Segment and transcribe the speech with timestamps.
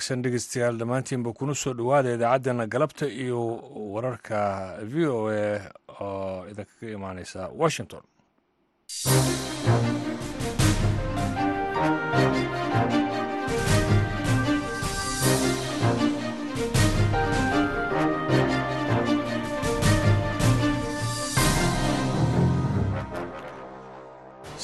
[0.00, 3.40] wanaagsan dhegeystayaal dhammaantiinba kuna soo dhowaada idaacaddeenna galabta iyo
[3.94, 4.38] wararka
[4.92, 5.44] v o a
[6.00, 8.02] oo idinkaga imaaneysa washington.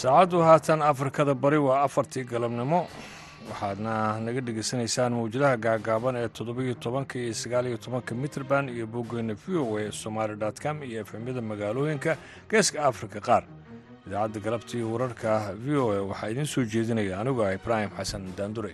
[0.01, 2.81] Saacaddu haatan afrikada bari waa afartii galabnimo
[3.51, 3.95] waxaadna
[4.27, 9.79] naga dhegeysanaysaan mawjadaha gaagaaban ee toddobiyo tobanka iyo sagaaliyo tobanka mitrband iyo boggeena v o
[9.79, 12.13] a somaali com iyo efemyada magaalooyinka
[12.51, 13.45] geeska afrika qaar.
[14.07, 15.31] Idaacadda galabta iyo wararka
[15.65, 18.73] v o a waxaa idiin soo jeedinaya anigu ah ibraahim xasan daandure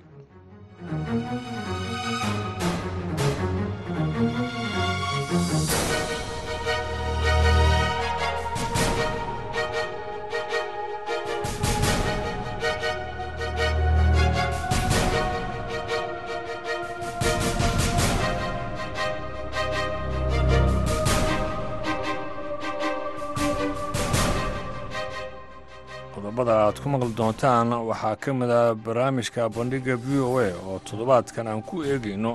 [26.43, 30.79] qodobada aad ku maqli doontaan waxaa ka mid ah barnaamijka bandhigga v o a oo
[30.89, 32.33] toddobaadkan aan ku eegayno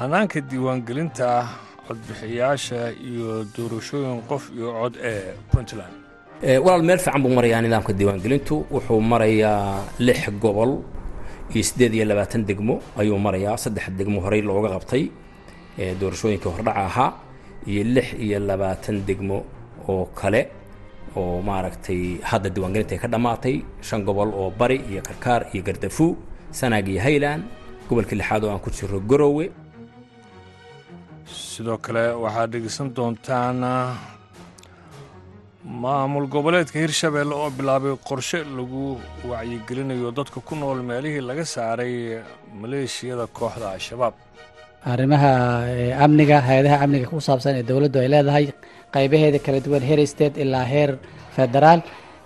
[0.00, 1.28] hannaanka diiwaangelinta
[1.86, 5.94] codbixiyaasha iyo doorashooyin qof iyo cod ee puntland.
[6.64, 8.54] Walaal meel fiican buu marayaa nidaamka diiwaangelintu.
[8.74, 10.72] Wuxuu marayaa lix gobol
[11.54, 15.02] iyo siddeed iyo labaatan degmo ayuu marayaa saddex degmo horey looga qabtay
[16.00, 17.10] doorashooyinkii hordhaca ahaa
[17.70, 19.38] iyo lix iyo labaatan degmo
[19.88, 20.40] oo kale
[21.20, 23.56] oo maaragtay hadda diiwaangelinta ka dhammaatay
[23.88, 26.06] shan gobol oo bari iyo karkaar iyo gardafu
[26.58, 27.42] sanaag iyo hayland
[27.88, 29.46] gobolkii lixaad oo aan ku jiro garowe
[31.52, 33.58] sidoo kale waxaad dhegeysan doontaan
[35.82, 38.82] maamul goboleedka hirshabeelle oo bilaabay qorshe lagu
[39.30, 41.94] wacyigelinayo dadka ku nool meelihii laga saaray
[42.60, 44.14] maleeshiyada kooxda al-shabaab
[44.92, 45.32] arrimaha
[46.04, 48.44] amniga hay'adaha amniga ku saabsan ee dowladdu ay leedahay
[48.94, 50.90] qaybaheeda kala duwan heer state ilaa heer
[51.36, 51.80] federaal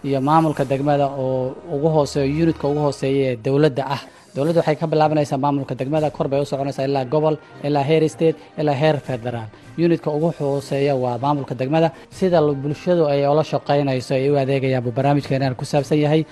[0.07, 4.03] iyo maamulka degmada oo ugu hooseeyo unitka ugu hooseeya ee dowladda ah.
[4.37, 7.37] Dowladda waxay ka bilaabanaysaa maamulka degmada kor bay u soconaysaa ilaa gobol
[7.67, 9.49] ilaa heer state ilaa heer federaal
[9.85, 11.89] unitka ugu hooseeya waa maamulka degmada.
[12.19, 16.23] Sida bulshadu ay ola shaqaynayso ay u adeegayaan buu barnaamijkeenan ku saabsan yahay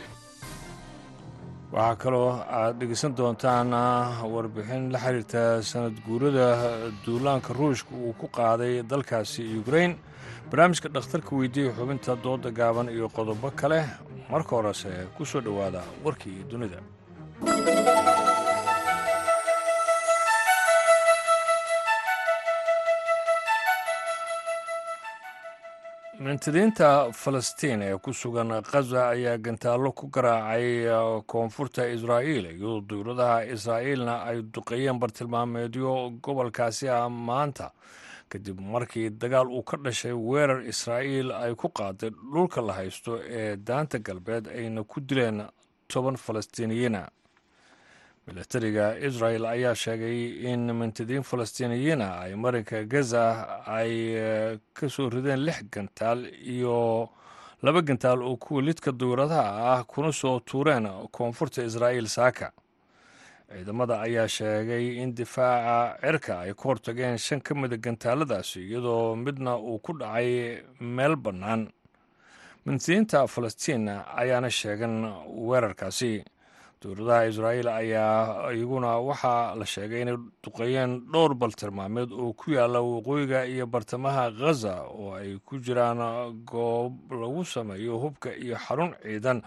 [1.76, 3.70] waxaa kaloo aad dhegeysan doontaan
[4.34, 6.46] warbixin la xiriirta sanad guurada
[7.04, 9.92] duulaanka ruushka uu ku qaaday dalkaasi ukrain
[10.50, 13.80] barnaamijka dhakhtarka weydiiya xubinta dooda gaaban iyo qodobo kale.
[14.32, 16.78] Marka horese ku soo dhowaada warkii dunida
[26.18, 30.88] mintidiinta falastiin ee ku sugan khaza ayaa gantaallo ku garaacay
[31.26, 32.44] koonfurta israa'iil.
[32.56, 37.70] Iyadoo dowladaha israa'iilna ay duqeeyeen bartilmaameedyo gobolkaasi ah maanta
[38.28, 43.56] kadib markii dagaal uu ka dhashay weerar israa'iil ay ku qaaday dhulka la haysto ee
[43.56, 45.44] daanta galbeed ayna ku dileen
[45.88, 47.08] toban falastiiniyiina
[48.26, 50.18] milatariga israel ayaa sheegay
[50.52, 53.24] in mintidiin falastiiniyiina ay marinka gaza
[53.66, 53.92] ay
[54.74, 57.08] ka soo rideen lix gantaal iyo
[57.62, 62.50] laba gantaal oo kuwa lidka dowladaha ah kuna soo tuureen koonfurta israa'iil saaka
[63.52, 69.54] ciidamada ayaa sheegay in difaaca cirka ay ku hortageen shan ka mida gantaaladaasi iyadoo midna
[69.56, 71.70] uu ku dhacay meel bannaan.
[72.66, 73.86] Mintidiinta falastiin
[74.18, 74.94] ayaana sheegan
[75.46, 76.24] weerarkaasi
[76.82, 83.46] dowladaha israa'iil ayaa iyaguna waxaa la sheegay inay duqeeyeen dhowr baltilmaameed oo ku yaalla waqooyiga
[83.48, 85.98] iyo bartamaha khaza oo ay ku jiraan
[86.44, 89.40] goob lagu sameeyo hubka iyo xarun ciidan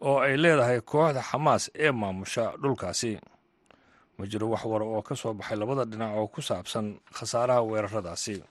[0.00, 3.18] oo ay leedahay kooxda xamaas ee maamusha dhulkaasi.
[4.18, 8.42] Ma jiro wax war oo ka soo baxay labada dhinac oo ku saabsan khasaaraha weeraradaasi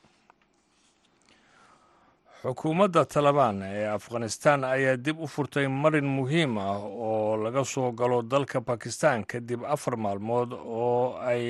[2.42, 8.22] xukuumadda talabaan ee afghanistan ayaa dib u furtay marin muhiim ah oo laga soo galo
[8.22, 11.44] dalka bakistan kadib afar maalmood oo ay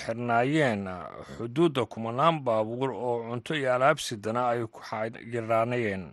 [0.00, 0.88] xirnaayeen
[1.36, 6.04] xuduudda kumanaan baabuur oo cunto iyo alaabsidana ay ku xayiraanayeen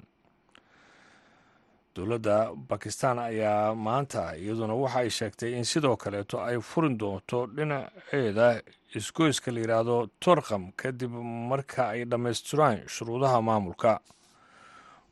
[1.95, 8.61] dowladda bakistan ayaa maanta iyaduna waxa ay sheegtay in sidoo kaleeto ay furin doonto dhinaceeda
[8.95, 11.11] isgoyska la yidhaahdo torkham kadib
[11.49, 13.99] marka ay dhammaystiraan shuruudaha maamulka.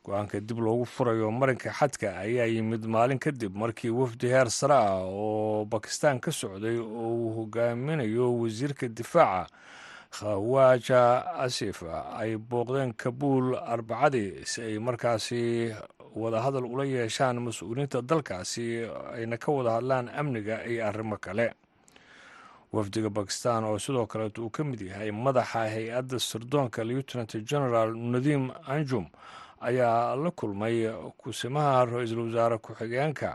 [0.06, 5.03] Go'aanka dib loogu furayo marinka xadka ayaa yimid maalin kadib markii wafdi heer sare ah
[5.03, 9.51] oo bakistan ka socday oo uu hogaaminayo wasiirka difaaca
[10.12, 11.83] khawaja asif.
[12.18, 15.74] Ay booqdeen kabuul arbacadii si ay markaasi
[16.15, 21.53] wadahadal ula yeeshaan mas'uuliyiinta dalkaasi ayna ka wada hadlaan amniga iyo arrimo kale
[22.77, 28.45] wafdiga bakistan oo sidoo kaleet uu ka mid yahay madaxa hay'adda sirdoonka lieutenant general nadiim
[28.74, 29.06] anjum
[29.68, 30.77] ayaa la kulmay
[31.18, 33.29] kusimaha ra'iisul wasaare ku-xigeenka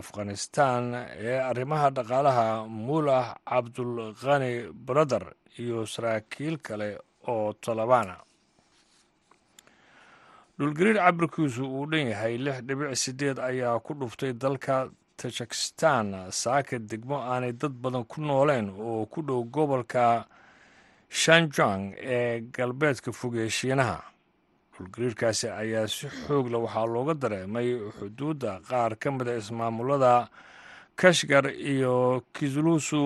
[0.00, 0.82] afghanistan
[1.28, 4.52] ee arrimaha dhaqaalaha muulah cabdulkhani
[4.86, 5.24] brother
[5.58, 6.88] iyo saraakiil kale
[7.32, 8.16] oo tolobana
[10.58, 16.06] dhulgariir cabirkiisu uu dhan yahay lix dhibic sideed ayaa ku dhuftay dalka tajikistan
[16.42, 20.04] saaka degmo aanay dad badan ku nooleen oo ku dhow gobolka
[21.22, 21.84] shanjang
[22.16, 23.98] ee galbeedka fogee shiinaha
[24.74, 27.68] dhulgariirkaasi ayaa si xoogla waxaa looga dareemay
[27.98, 30.12] xuduudda qaar ka mida ismaamulada
[31.00, 33.02] kashgar iyo kislusu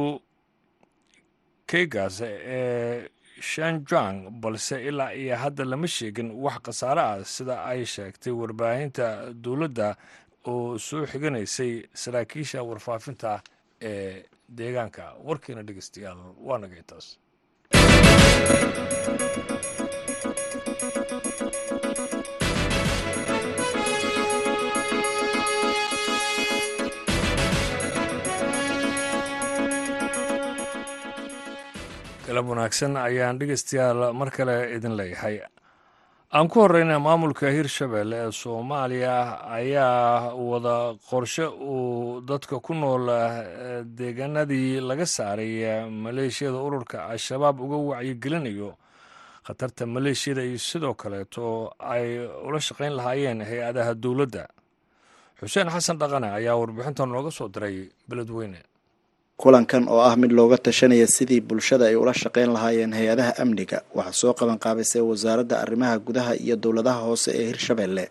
[1.70, 3.08] keygas ee
[3.50, 9.06] shanjang balse ilaa iyo hadda lama sheegin wax khasaare ah sida ay sheegtay warbaahinta
[9.44, 9.88] dowladda
[10.50, 13.40] oo soo xiganaysay saraakiisha warfaafinta
[13.90, 14.24] ee
[14.58, 15.04] deegaanka.
[15.28, 17.06] Warkiina dhegeystayaal waa naga intaas.
[32.48, 35.36] Wanaagsan ayaan dhegeystayaal mar kale idin leeyahay
[36.32, 39.16] aan ku horeyna maamulka hirshabelle ee soomaaliya
[39.58, 40.76] ayaa wada
[41.10, 43.04] qorshe uu dadka ku nool
[43.98, 48.70] deegaanadii laga saaray maleeshiyada ururka al-shabaab uga wacyigelinayo.
[49.46, 54.44] Khatarta maleeshiyada iyo sidoo kaleeto ay ula shaqayn lahaayeen hay'adaha dowladda.
[55.40, 58.60] Xuseen xasan dhaqane ayaa warbixintan nooga soo diray beledweyne
[59.42, 64.12] kulankan oo ah mid looga tashanaya sidii bulshada ay ula shaqayn lahaayeen hay'adaha amniga waxaa
[64.20, 68.04] soo qaban qaabisay wasaaradda arrimaha gudaha iyo dowladaha hoose ee hirshabelle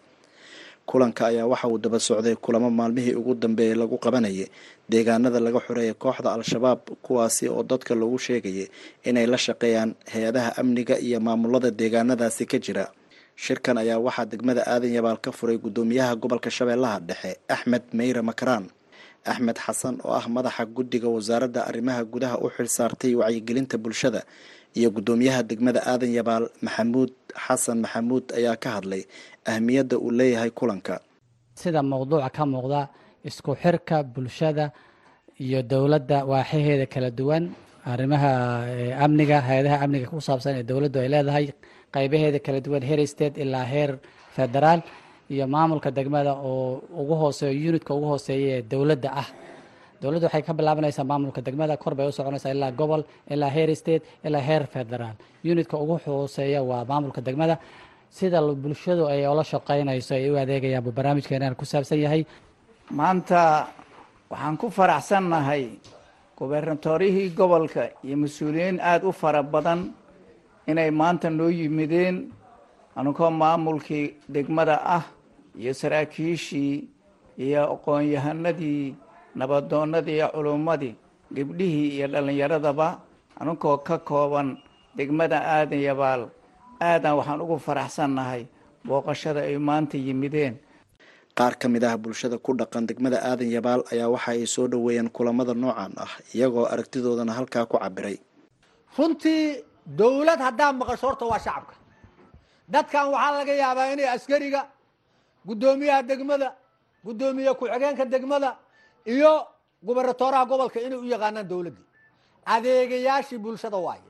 [0.90, 4.48] kulanka ayaa waxa uu daba socday kulamo maalmihii ugu dambeeyay lagu qabanayay
[4.90, 8.68] deegaanada laga xoreeyay kooxda al-shabaab kuwaasi oo dadka loogu sheegayay
[9.06, 12.86] inay la shaqeeyaan hay'adaha amniga iyo maamulada deegaanadaasi ka jira.
[13.44, 18.66] Shirkan ayaa waxaa degmada aadan yabaal ka furay guddoomiyaha gobolka shabeellaha dhexe axmed meyre makaraan
[19.32, 24.22] axmed xasan oo ah madaxa guddiga wasaaradda arrimaha gudaha u xil saartay wacyigelinta bulshada
[24.78, 26.46] iyo guddoomiyaha degmada aadan yabaal.
[26.66, 27.12] Maxamuud
[27.46, 29.04] xasan maxamuud ayaa ka hadlay
[29.52, 30.96] ahmiyadda uu leeyahay kulanka.
[31.62, 32.82] Sida mowduuca ka muuqda
[33.30, 34.66] isku xirka bulshada
[35.46, 37.44] iyo dowladda waaxaheeda kala duwan
[37.92, 38.32] arrimaha
[39.06, 41.46] amniga hay'adaha amniga ku saabsan ee dowladdu ay leedahay
[41.96, 43.92] qaybaheeda kala duwan heer state ilaa heer
[44.36, 44.80] federaal
[45.34, 49.28] iyo maamulka degmada oo ugu hooseeyo unitka ugu hooseeya ee dowladda ah.
[50.02, 53.02] Dowladda waxay ka bilaabanaysaa maamulka degmada kor bay u soconaysaa ilaa gobol
[53.34, 55.16] ilaa heer state ilaa heer federaal
[55.52, 57.56] unitka ugu hooseeya waa maamulka degmada.
[58.18, 62.22] Sida bulshadu ay ola shaqaynayso ay u adeegayaan buu barnaamijkeenan ku saabsan yahay.
[63.00, 63.42] Maanta
[64.32, 65.64] waxaan ku faraxsannahay
[66.38, 69.80] gubernatorihii gobolka iyo mas'uuliyiin aada u fara badan
[70.68, 72.18] inay maanta noo yimideen.
[72.96, 74.06] Anigoo maamulkii
[74.36, 75.04] degmada ah
[75.60, 76.76] iyo saraakiishii
[77.38, 78.96] iyo aqoon-yahanadii
[79.36, 80.96] nabadoonadii iyo culummadii
[81.36, 82.88] gabdhihii iyo dhallinyaradaba
[83.40, 84.58] anigoo ka kooban
[84.98, 86.22] degmada aadan yabaal
[86.82, 88.44] aadan waxaan ugu faraxsannahay
[88.88, 90.56] booqashada ay maanta yimideen
[91.38, 95.10] qaar ka mid ah bulshada ku dhaqan degmada aadan yabaal ayaa waxa ay soo dhoweeyeen
[95.16, 98.18] kulamada noocan ah iyagoo aragtidoodana halkaa ku cabiray
[98.98, 101.76] runtii dowlad haddaa maqasho horta waa shacabka
[102.74, 104.62] dadkan waxaa laga yaabaa inay askariga
[105.48, 106.50] guddoomiyaha degmada
[107.06, 108.50] guddoomiye ku-xigeenka degmada
[109.14, 109.34] iyo
[109.88, 111.86] gubernatoraha gobolka inay u yaqaanaan dowladdii
[112.54, 114.10] adeegayaashii bulshada waaye.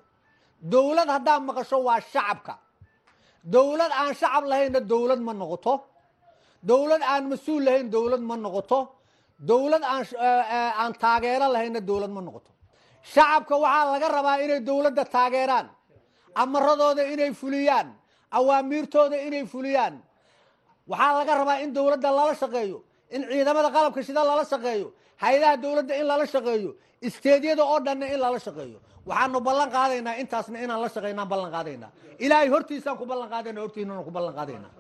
[0.74, 2.54] Dowlad haddaa maqasho waa shacabka.
[3.44, 5.74] Dowlad aan shacab lahaynna dowlad ma noqoto.
[6.70, 8.80] Dowlad aan mas'uul lahayn dowlad ma noqoto.
[9.50, 10.04] Dowlad aan
[10.82, 12.52] aan taageero lahaynna dowlad ma noqoto.
[13.14, 15.68] Shacabka waxaa laga rabaa inay dowladda taageeraan
[16.42, 17.88] amaradooda inay fuliyaan
[18.38, 19.96] awaamiirtooda inay fuliyaan
[20.92, 22.78] waxaa laga rabaa in dowladda lala shaqeeyo
[23.16, 24.88] in ciidamada qalabka shida lala shaqeeyo
[25.24, 26.70] hay'adaha dowladda in lala shaqeeyo
[27.08, 28.80] isteedyada oo dhanna in lala shaqeeyo.
[29.10, 31.90] Waxaanu ballan qaadaynaa intaasna inaan la shaqeynaan ballan qaadaynaa.
[32.26, 34.72] Ilaahay hortiisaan ku ballan qaadayna hortiinana ku ballan qaadaynaa.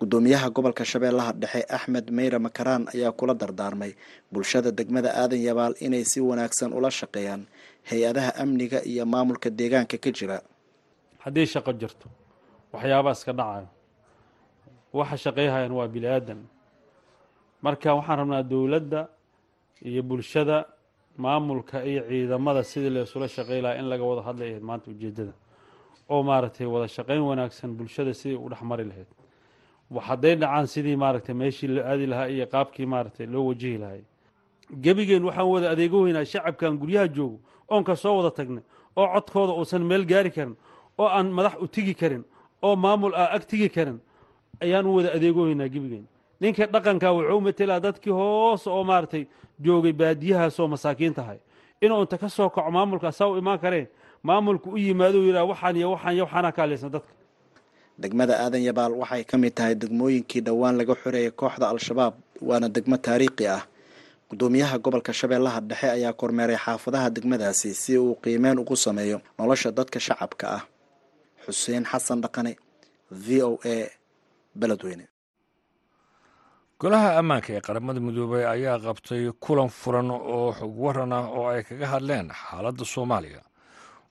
[0.00, 3.92] Guddoomiyaha gobolka shabeellaha dhexe axmed meyre makaraan ayaa kula dardaarmay.
[4.32, 7.42] Bulshada degmada aadan yabaal inay si wanaagsan ula shaqeeyaan.
[7.90, 10.38] Hay'adaha amniga iyo maamulka deegaanka ka jira.
[11.24, 12.06] Haddii shaqo jirto
[12.74, 13.66] waxyaabaas ka dhacayo
[14.98, 16.40] waxa shaqeyhayan waa bini aadan
[17.64, 19.00] marka waxaan rabnaa dowladda
[19.88, 20.56] iyo bulshada
[21.24, 25.32] maamulka iyo ciidamada sidii laysula shaqey lahaa in laga wada hadlay ahayd maanta ujeeddada.
[26.12, 29.06] Oo maaragtay wada shaqeyn wanaagsan bulshada sidii u dhexmari lahayd.
[30.08, 34.02] Hadday dhacaan sidii maaragtay meeshii loo aadi lahaa iyo qaabkii maaragtay loo wajihi lahay
[34.84, 37.38] gebigeen waxaan wada adeegoweynaa shacabkan guryaha joogo
[37.72, 38.62] oon ka soo wada tagnay
[38.96, 40.56] oo codkooda uusan meel gaari karin
[40.98, 42.22] oo aan madax u tigi karin
[42.66, 43.98] oo maamul ah ag tigi karin
[44.64, 46.04] ayaan u wada adeegoweynaa gebigeen
[46.40, 49.24] ninka dhaqanka wuxuu matelaa dadkii hoos oo maaragtay
[49.64, 51.38] joogay baadiyahaasoo masaakiin tahay
[51.80, 53.86] inuu inta ka soo kaco maamulka saa u imaan kareen
[54.22, 57.12] maamulku u yimaado yidhaha waxaan iyo waxaan iyo waxaanaa kaaleysan dadka.
[58.02, 62.14] Degmada aadan yabaal waxay ka mid tahay degmooyinkii dhowaan laga xoreeyay kooxda al-shabaab
[62.48, 63.62] waana degmo taariikhi ah.
[64.30, 70.00] Gudoomiyaha gobolka shabeellaha dhexe ayaa kormeeray xaafadaha degmadaasi si uu qiimeyn ugu sameeyo nolosha dadka
[70.00, 70.62] shacabka ah.
[71.46, 72.56] Xuseen xasan dhaqane
[73.10, 73.76] v o a
[74.60, 75.06] beledweyne
[76.80, 81.62] golaha ammaanka ee qaramada midoobey ayaa qabtay kulan furan oo xog waran ah oo ay
[81.68, 83.42] kaga hadleen xaaladda soomaaliya.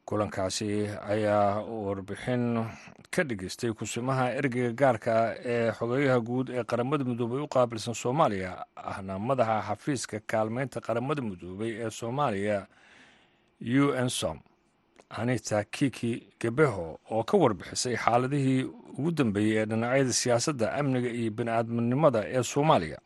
[0.06, 0.68] Kulankaasi
[1.14, 2.44] ayaa warbixin
[3.14, 5.14] ka dhigeystay kusimaha ergeyga gaarka
[5.54, 11.72] ee xogeyaha guud ee qaramada midoobey u qaabilsan soomaaliya ahna madaxa xafiiska kaalmeynta qaramada midoobey
[11.86, 12.68] ee soomaaliya
[13.62, 14.38] u n som
[15.20, 18.62] anita kiki gebeho oo ka warbixisay xaaladihii
[18.98, 23.00] ugu dambeeyey ee dhinacyada siyaasadda amniga iyo bini-aadminimada ee soomaaliya.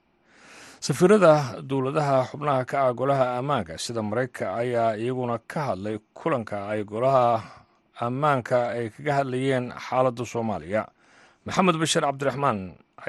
[0.80, 6.84] Safiirada dowladaha xubnaha ka ah golaha ammaanka sida maraykanka ayaa iyaguna ka hadlay kulanka ay
[6.84, 7.42] golaha
[8.00, 10.82] ammaanka ay kaga hadlayeen xaaladda soomaaliya.
[11.46, 12.60] Maxamed bashir cabdiraxmaan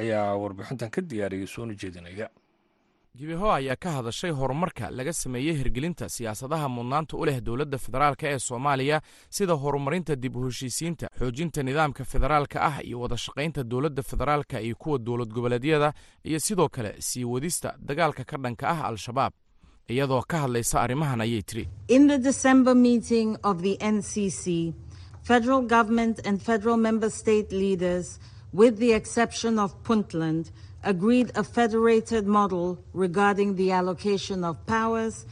[0.01, 2.29] ayaa warbixintan ka diyaariyey soona jeedinaya
[3.19, 8.39] gibeho ayaa ka hadashay horumarka laga sameeyey hirgelinta siyaasadaha mudnaanta u leh dowladda federaalk ee
[8.39, 14.61] soomaaliya sida horumarinta dib u heshiisiinta xoojinta nidaamka federaalka ah iyo wada shaqaynta dowladda federaalka
[14.61, 15.93] iyo kuwa dowlad goboleedyada
[16.25, 19.33] iyo sidoo kale sii wadista dagaalka ka dhanka ah al-shabaab.
[19.89, 21.69] Iyadoo ka hadlaysa arrimahan ayay tiri
[30.85, 35.27] agreed a federated model regarding the allocation of powers.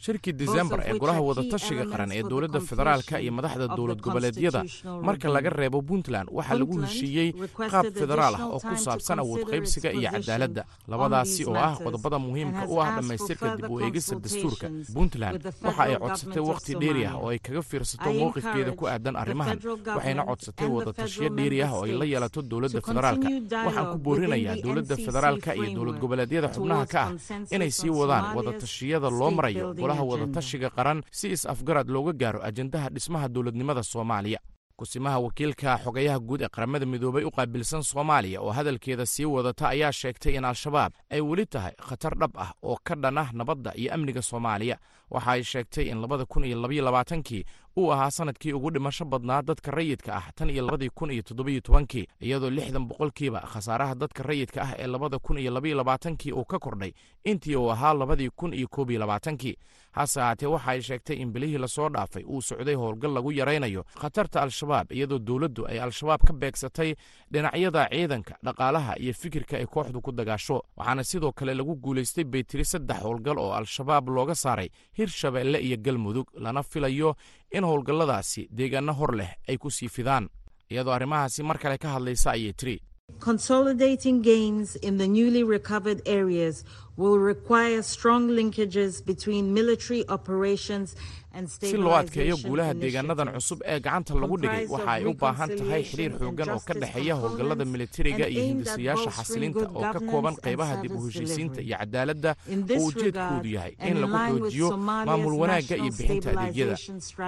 [0.00, 4.62] Shirkii disembar ee golaha wadatashiga qaran ee dowladda federaalka iyo madaxda dowlad goboleedyada
[5.02, 7.28] marka laga reebo puntland waxaa lagu heshiiyey
[7.72, 12.64] qaab federaal ah oo ku saabsan awood qaybsiga iyo cadaaladda labadaasi oo ah qodobada muhiimka
[12.72, 14.66] u ah dhammaystirka dib u eegista dastuurka.
[14.94, 19.58] puntland waxa ay codsatay wakhti dheeri ah oo ay kaga fiirsato mowqifkeeda ku aadan arrimahan.
[19.96, 23.28] waxayna codsatay wadatashiyo dheeri ah oo ay la yeelato dowladda federaalka.
[23.66, 27.10] waxaan ku boorinayaa dowladda federaalka iyo dowlad goboleedyada xubnaha ka ah
[27.56, 29.74] inay sii wadaan wadatashiyada loo marayo
[30.10, 34.40] wadatashiga qaran si is-afgarad looga gaaro ajendaha dhismaha dowladnimada soomaaliya.
[34.80, 39.92] Kusimaha wakiilka xogayaha guud ee qaramada midoobay u qaabilsan soomaaliya oo hadalkeeda sii wadata ayaa
[39.92, 43.92] sheegtay in al-shabaab ay weli tahay khatar dhab ah oo ka dhan ah nabadda iyo
[43.94, 44.76] amniga soomaaliya
[45.10, 47.44] waxa ay sheegtay in labada kun iyo labaiyo labaatankii
[47.76, 51.60] uu ahaa sannadkii ugu dhimasho badnaa dadka rayidka ah tan iyo labadii kun iyo toddobiyo
[51.60, 56.44] tobankii iyadoo lixdan boqolkiiba khasaaraha dadka rayidka ah ee labada kun iyo labaiyo labaatankii uu
[56.44, 56.92] ka kordhay
[57.24, 59.56] intii uu ahaa labadii kun iyo koob iyo labaatankii.
[59.92, 63.82] Hase ahaatee waxa ay sheegtay in bilihii la soo dhaafay uu socday howlgal lagu yaraynayo
[64.00, 66.94] khatarta al-shabaab iyadoo dowladdu ay al-shabaab ka beegsatay
[67.30, 70.62] dhinacyada ciidanka dhaqaalaha iyo fikirka ay kooxdu ku dagaasho.
[70.76, 74.68] Waxaana sidoo kale lagu guulaystay baytiri saddex howlgal oo al-shabaab looga saaray
[75.00, 77.16] hirshabeelle iyo galmudug lana filayo
[77.56, 80.28] in howlgalladaasi deegaano hor leh ay ku sii fidaan.
[80.70, 82.76] Iyadoo arrimahaasi mar kale ka hadlaysa ayay tiri
[83.18, 86.64] Consolidating gains in the newly recovered areas
[86.96, 90.94] will require strong linkages between military operations
[91.48, 95.82] si loo adkeeyo guulaha deegaanadan cusub ee gacanta lagu dhigay waxa ay u baahan tahay
[95.90, 100.92] xiriir xooggan oo ka dhexeeya howlgallada militariga iyo hindisayaasha xasilinta oo ka kooban qaybaha dib
[100.98, 102.30] u heshiisiinta iyo cadaaladda
[102.78, 104.68] oo ujeedkoodu yahay in lagu xoojiyo
[105.06, 106.76] maamul wanaagga iyo bixinta adeegyada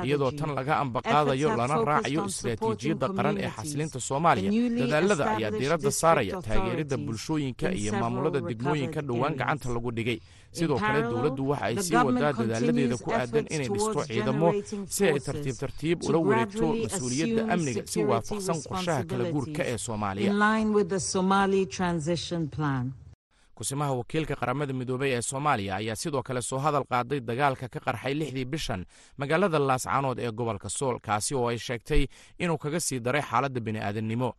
[0.07, 6.43] iyadoo tan laga ambaqaadayo lana raacayo istaraatiijiyadda qaran ee xasilinta soomaaliya dadaalada ayaa diiradda saaraya
[6.47, 10.19] taageeridda bulshooyinka iyo maamulada degmooyinka dhowaan gacanta lagu dhigay
[10.59, 14.49] sidoo kale dowladdu waxa ay sii wadaa dadaaladeeda ku aadan inay dhisto ciidamo
[14.95, 20.33] si ay tartiib tartiib ula wareegto mas'uuliyadda amniga si waafaqsan qorshaha kala guurka ee soomaaliya.
[23.55, 28.15] kusimaha wakiilka qaramada midoobey ee soomaaliya ayaa sidoo kale soo hadal qaaday dagaalka ka qarxay
[28.21, 28.81] lixdii bishan
[29.21, 32.03] magaalada laascaanood ee gobolka sool kaasi oo ay sheegtay
[32.43, 34.31] inuu kaga sii daray xaaladda bini'aadannimo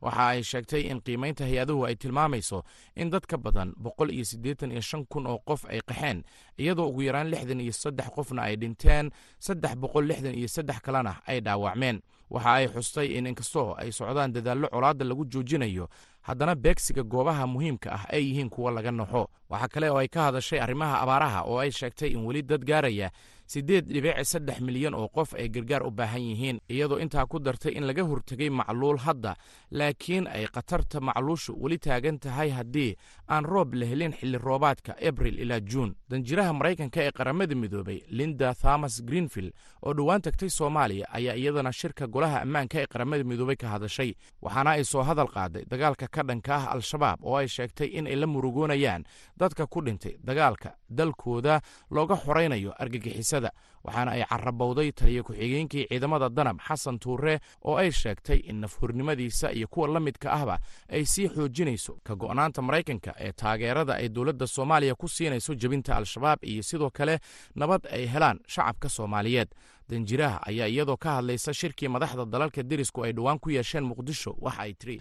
[0.00, 2.62] waxa ay sheegtay in qiimaynta hay'aduhu ay tilmaamayso
[2.96, 6.22] in dad ka badan boqol iyo siddeetan iyo shan kun oo qof ay qaxeen
[6.58, 11.20] iyadoo ugu yaraan lixdan iyo saddex qofna ay dhinteen saddex boqol lixdan iyo saddex kalena
[11.26, 12.00] ay dhaawacmeen.
[12.30, 15.88] Waxa ay xustay in inkastoo ay socdaan dadaallo colaadda lagu joojinayo
[16.22, 20.22] haddana beegsiga goobaha muhiimka ah ay yihiin kuwa laga naxo waxaa kale oo ay ka
[20.30, 23.10] hadashay arrimaha abaaraha oo ay sheegtay in weli dad gaaraya
[23.52, 27.72] siddeed dhibic saddex milyan oo qof ay gargaar u baahan yihiin iyadoo intaa ku dartay
[27.78, 29.32] in laga hortegay macluul hadda
[29.70, 32.96] laakiin ay khatarta macluushu weli taagan tahay haddii
[33.28, 35.94] aan roob la helin xilli roobaadka abril ilaa juun.
[36.10, 39.52] Danjiraha maraykanka ee qaramada midoobay linda thomas greenfield
[39.82, 44.70] oo dhowaan tagtay soomaaliya ayaa iyadana shirka golaha ammaanka ee qaramada midoobay ka hadashay waxaana
[44.76, 48.26] ay soo hadal qaaday dagaalka ka dhanka ah al-shabaab oo ay sheegtay in ay la
[48.26, 49.04] murugoonayaan
[49.36, 53.52] dadka ku dhintay dagaalka dalkooda looga xoraynayo argagixisada 的
[53.84, 59.68] waxaana ay carabowday taliyo ku-xigeenkii ciidamada danab xasan tuure oo ay sheegtay in nafhurnimadiisa iyo
[59.68, 60.58] kuwa la midka ahba
[60.88, 66.38] ay sii xoojinayso ka go'naanta maraykanka ee taageerada ay dowladda soomaaliya ku siinayso jebinta al-shabaab
[66.44, 67.18] iyo sidoo kale
[67.54, 69.48] nabad ay helaan shacabka soomaaliyeed.
[69.90, 74.62] Danjiraha ayaa iyadoo ka hadlaysa shirkii madaxda dalalka derisku ay dhowaan ku yeesheen muqdisho waxa
[74.62, 74.96] ay tiri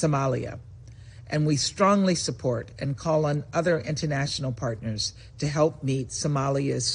[0.00, 0.52] Somalia
[1.32, 5.02] and we strongly support and call on other international partners
[5.40, 6.88] to help meet Somalia's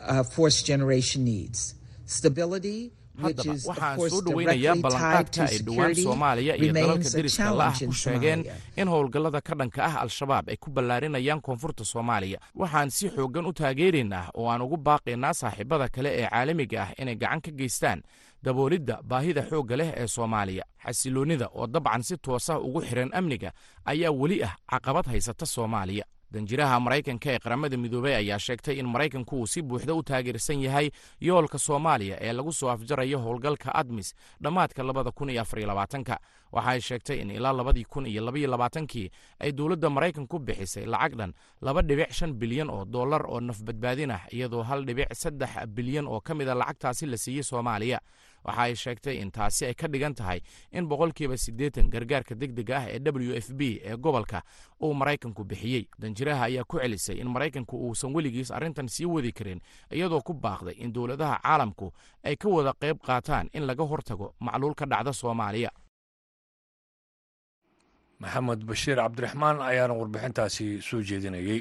[0.00, 1.74] uh, force generation needs.
[2.06, 2.80] Stability.
[3.18, 8.40] haddaba waxaan soo dhoweynayaa ballanqaadka ay dhowaan soomaaliya iyo dalalka deriska la ah ku sheegeen
[8.80, 13.52] in howlgallada ka dhanka ah al-shabaab ay ku ballaarinayaan koonfurta soomaaliya waxaan si xooggan u
[13.60, 17.98] taageeraynaa oo aan ugu baaqaynaa saaxiibada kale ee caalamiga ah inay gacan ka geystaan
[18.44, 20.64] daboolidda baahida xoogga leh ee soomaaliya.
[20.84, 23.50] Xasiloonnida oo dabcan si toosah ugu xihan amniga
[23.84, 29.36] ayaa weli ah caqabad haysata soomaaliya danjiraha maraykanka ee qaramada midoobey ayaa sheegtay in maraykanku
[29.40, 34.82] uu si buuxda u taageersan yahay yoolka soomaaliya ee lagu soo afjarayo howlgalka admis dhammaadka
[34.82, 36.18] labada kun iyo afariyo labaatanka.
[36.52, 41.14] Waxa ay sheegtay in ilaa labadii kun iyo labaiyo labaatankii ay dowladda maraykanku bixisay lacag
[41.16, 46.06] dhan laba dhibic shan bilyan oo dollar oo nafbadbaadin ah iyadoo hal dhibic saddex bilyan
[46.08, 48.00] oo ka mid a lacagtaasi la siiyey soomaaliya
[48.48, 50.40] waxa ay sheegtay in taasi ay ka dhigan tahay
[50.72, 54.40] in boqolkiiba siddeetan gargaarka degdega ah ee w f b ee gobolka
[54.80, 55.84] uu maraykanku bixiyey.
[56.00, 59.60] Danjiraha ayaa ku celisay in maraykanku uusan weligiis arrintan sii wadi karin
[59.92, 61.92] iyadoo ku baaqday in dowladaha caalamku
[62.24, 65.70] ay ka wada qayb qaataan in laga hortago macluul ka dhacda soomaaliya.
[68.18, 71.60] Maxamed bashiir cabdiraxmaan ayaana warbixintaasi soo jeedinayey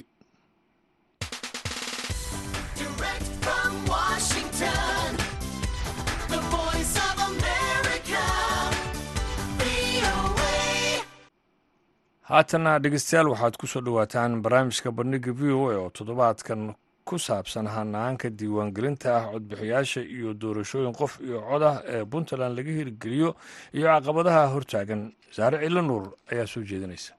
[12.29, 16.61] haatana dhegeystayaal waxaad ku soo dhowaataan barnaamijka bandhiga v o a oo toddobaadkan
[17.07, 22.71] ku saabsan hanaanka diiwaangelinta ah codbixiyaasha iyo doorashooyin qof iyo cod ah ee puntland laga
[22.79, 23.29] hirgeliyo
[23.77, 25.01] iyo caqabadaha hortaagan.
[25.35, 27.13] Saare cilo nuur ayaa soo jeedinaysa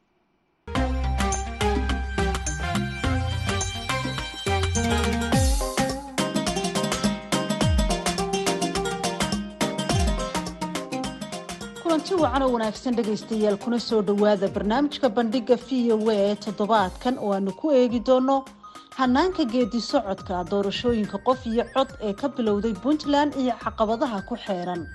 [12.18, 17.18] kulanti wacan oo wanaagsan dhegaystayaal kuna soo dhowaada barnaamijka bandhiga v o a ee toddobaadkan
[17.18, 18.44] oo aanu ku eegi doono.
[18.98, 24.86] Hanaanka geedi socodka doorashooyinka qof iyo cod ee ka bilowday puntland iyo caqabadaha ku xeeran.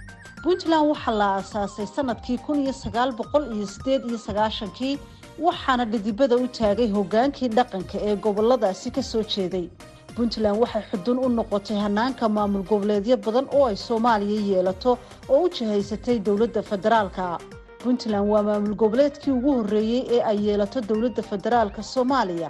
[0.44, 5.00] Puntland waxaa la aasaasay sannadkii kun iyo sagaal boqol iyo sideed iyo sagaashankii
[5.40, 9.70] waxaana dhidibada u taagay hogaankii dhaqanka ee goboladaasi ka soo jeeday
[10.16, 14.92] puntland waxay xudun u noqotay hanaanka maamul goboleedyo badan oo ay soomaaliya yeelato
[15.30, 17.38] oo u jihaysatay dowladda federaalka.
[17.84, 22.50] Puntland waa maamul goboleedkii ugu horreeyey ee ay yeelato dowladda federaalka soomaaliya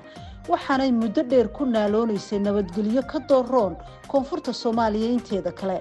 [0.50, 3.76] waxaanay muddo dheer ku naaloonaysay nabadgelyo ka dooroon
[4.08, 5.80] koonfurta soomaaliya inteeda kale.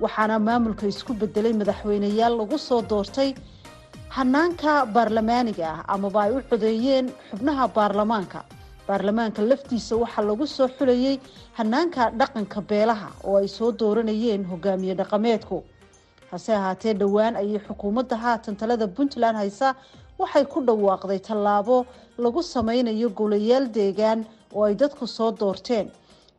[0.00, 3.34] Waxaana maamulka isku bedelay madaxweyneyaal lagu soo doortay
[4.08, 8.40] hanaanka baarlamaaniga ah amaba ay u codeeyeen xubnaha baarlamaanka
[8.88, 11.16] baarlamaanka laftiisa waxaa lagu soo xulayay
[11.58, 15.62] hanaanka dhaqanka beelaha oo ay soo dooranayeen hogaamiye dhaqameedku.
[16.30, 19.74] Hase ahaatee dhowaan ayay xukuumadda haatan talada puntland haysa
[20.18, 21.86] waxay ku dhawaaqday tallaabo
[22.18, 25.90] lagu sameynayo golayaal deegaan oo ay dadku soo doorteen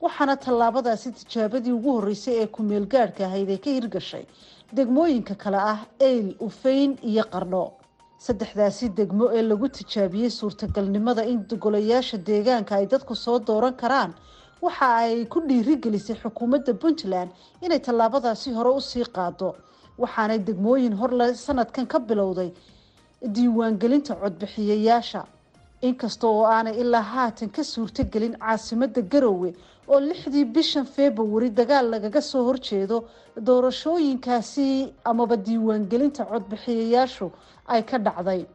[0.01, 4.25] waxaana tallaabadaasi tijaabadii ugu horreysay ee ku-meel gaadhka ahayd ee ka hirgashay
[4.75, 7.71] degmooyinka kale ah eyl ufeyn iyo qardho
[8.25, 14.11] saddexdaasi degmo ee lagu tijaabiyey suurtagalnimada in golayaasha deegaanka ay dadku soo dooran karaan.
[14.61, 17.29] Waxa ay ku dhiirigelisay xukuumadda puntland
[17.61, 19.55] inay tallaabadaasi hore u sii qaado.
[20.01, 22.49] Waxaanay degmooyin horle sanadkan ka bilowday
[23.35, 25.21] diiwaangelinta codbixiyayaasha
[25.87, 29.49] inkasta oo aanay ilaa haatan ka suurtogelin caasimadda garowe
[29.87, 32.97] oo lixdii bishan februari dagaal lagaga soo horjeedo
[33.45, 37.31] doorashooyinkaasi amaba diiwaangelinta codbixiyayaashu
[37.67, 38.45] ay ka dhacday.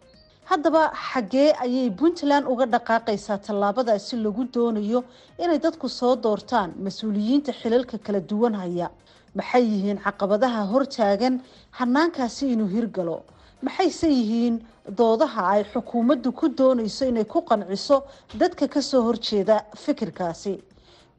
[0.49, 5.05] Haddaba xaggee ayay puntland uga dhaqaaqaysaa tallaabadaasi lagu doonayo
[5.39, 8.89] inay dadku soo doortaan mas'uuliyiinta xilalka kala duwan haya
[9.35, 11.41] maxay yihiin caqabadaha hortaagan
[11.79, 13.23] hanaankaasi inuu hirgalo?
[13.63, 14.57] Maxayse yihiin
[14.99, 18.05] doodaha ay xukuumaddu ku doonayso inay ku qanciso
[18.41, 20.55] dadka ka soo horjeeda fikirkaasi?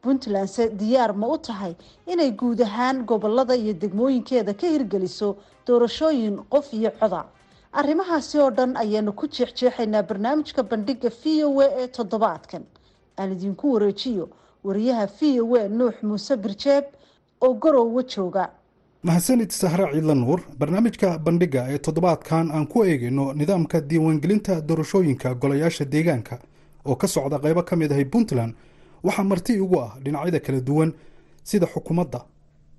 [0.02, 1.76] Puntlandse diyaar ma u tahay
[2.08, 5.36] inay guud ahaan gobollada iyo degmooyinkeeda ka hirgeliso
[5.68, 7.26] doorashooyin qof iyo coda
[7.74, 12.64] arrimahaasi oo dhan ayaanu ku jeexjeexaynaa barnaamijka bandhiga v o a ee toddobaadkan.
[13.20, 14.30] Aan idinku wareejiyo
[14.64, 16.86] wariyaha v o a nuux muuse birjeeb
[17.42, 18.50] oo garowga jooga
[19.04, 25.86] mahadsanid sahre ciidla nuur barnaamijka bandhiga ee toddobaadkan aan ku eegayno nidaamka diiwaangelinta doorashooyinka golayaasha
[25.86, 26.40] deegaanka
[26.86, 28.54] oo ka socda qaybo ka mid ahay puntland
[29.04, 30.94] waxaa marti ugu ah dhinacyada kala duwan
[31.44, 32.20] sida xukuumadda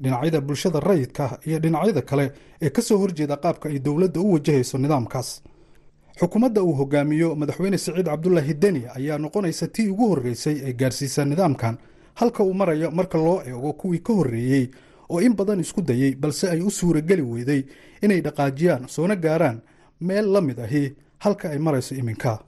[0.01, 2.33] dhinacyada bulshada rayidka iyo dhinacyada kale
[2.63, 5.43] ee ka soo horjeeda qaabka ay dowladda u wajahayso nidaamkaas.
[6.21, 11.77] Xukuumadda uu hogaamiyo madaxweyne siciid cabdulaahi deni ayaa noqonaysa tii ugu horreysay ee gaarsiisa nidaamkan
[12.15, 14.71] halka uu marayo marka loo eego kuwii ka horreeyey
[15.09, 17.65] oo in badan isku dayey balse ay u suurageli weyday
[18.03, 19.61] inay dhaqaajiyaan soona gaaraan
[20.01, 22.39] meel la mid ahi halka ay marayso iminka.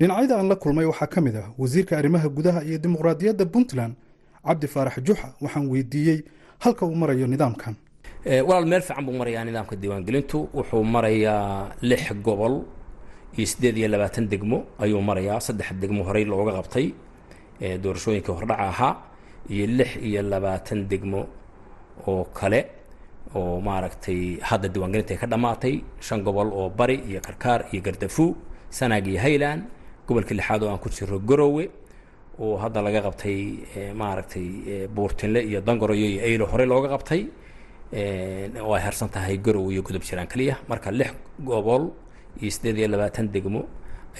[0.00, 3.94] Dhinacyada aan la kulmay waxaa ka mid ah wasiirka arrimaha gudaha iyo dimuqraadiyadda puntland
[4.46, 6.18] cabdi faarax juxa waxaan weydiiyey
[6.64, 7.74] halka uu marayo nidaamkan.
[8.48, 10.38] Walaal meel fiican buu marayaa nidaamka diiwaangelintu.
[10.56, 12.54] Wuxuu marayaa lix gobol
[13.36, 15.40] iyo siddeed iyo labaatan degmo ayuu marayaa.
[15.46, 16.86] Saddex degmo horey looga qabtay
[17.82, 18.94] doorashooyinkii hordhaca ahaa
[19.50, 21.26] iyo lix iyo labaatan degmo
[22.06, 22.60] oo kale
[23.34, 25.74] oo maaragtay hadda diiwaangelinta ay ka dhammaatay.
[26.00, 28.36] Shan gobol oo bari iyo karkaar iyo gardafu
[28.70, 29.62] sanaag iyo highland
[30.06, 31.64] gobolkii lixaad oo aan ku jiro garowe
[32.38, 33.38] oo hadda laga qabtay
[34.00, 34.46] maaragtay
[34.94, 37.22] buurtinle iyo dangoroyo iyo aylo horey looga qabtay
[38.62, 41.12] oo ay harsan tahay garowe iyo godob jiraan keliya marka lix
[41.44, 41.90] gobol
[42.40, 43.62] iyo siddeed iyo labaatan degmo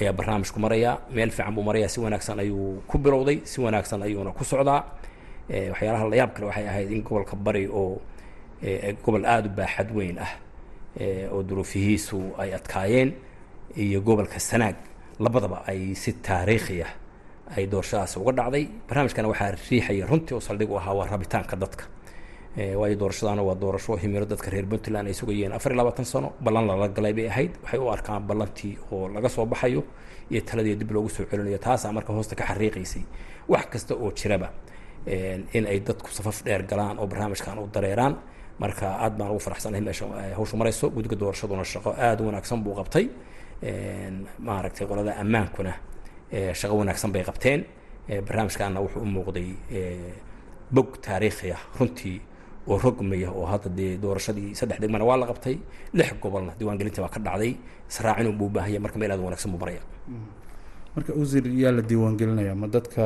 [0.00, 0.98] ayaa barnaamijku marayaa.
[1.14, 4.80] Meel fiican buu marayaa si wanaagsan ayuu ku bilowday si wanaagsan ayuuna ku socdaa.
[5.72, 8.00] Waxyaalaha layaab kale waxay ahayd in gobolka bari oo
[9.04, 10.32] gobol aada u baaxad weyn ah
[11.32, 13.12] oo duruufihiisu ay adkaayeen
[13.76, 14.76] iyo gobolka sanaag
[15.20, 16.92] labadaba ay si taariikhi ah
[17.56, 18.64] ay doorashadaasi uga dhacday.
[18.88, 21.84] Barnaamijkana waxaa riixaya runtii saldhig u ahaa waa rabitaanka dadka.
[22.80, 26.32] Waayo doorashadaana waa doorasho himiro dadka reer puntland ay sugayeen afar iyo labaatan sano.
[26.40, 27.52] Ballan lala galay bay ahayd.
[27.62, 29.82] Waxay u arkaan ballantii oo laga soo baxayo
[30.30, 31.58] iyo taladii dib loogu soo celinayo.
[31.58, 33.02] Taasaa marka hoosta ka xariiqaysay
[33.48, 34.50] wax kasta oo jiraba
[35.06, 38.16] in ay dadku safaf dheer galaan oo barnaamijkan u dareeraan.
[38.58, 40.90] Marka aad baan ugu faraxsanahay meesha hawshu marayso.
[40.90, 43.08] Guddiga doorashaduna shaqo aada u wanaagsan buu qabtay.
[44.38, 45.72] Maaragtay qolada ammaankuna
[46.60, 47.60] shaqo wanaagsan bay qabteen.
[48.26, 49.48] Barnaamijkaana wuxuu u muuqday
[50.76, 52.18] bog taariikhi ah runtii
[52.68, 55.56] oo rogmaya oo hadda dee doorashadii saddex degmana waa la qabtay.
[55.98, 57.52] Lix gobolna diiwaangelinta baa ka dhacday.
[57.90, 59.82] Israacin buu baahanya marka meel aad wanaagsan buu maraya
[60.96, 63.02] marka wasiir yaa la diiwaangelinaya ma dadka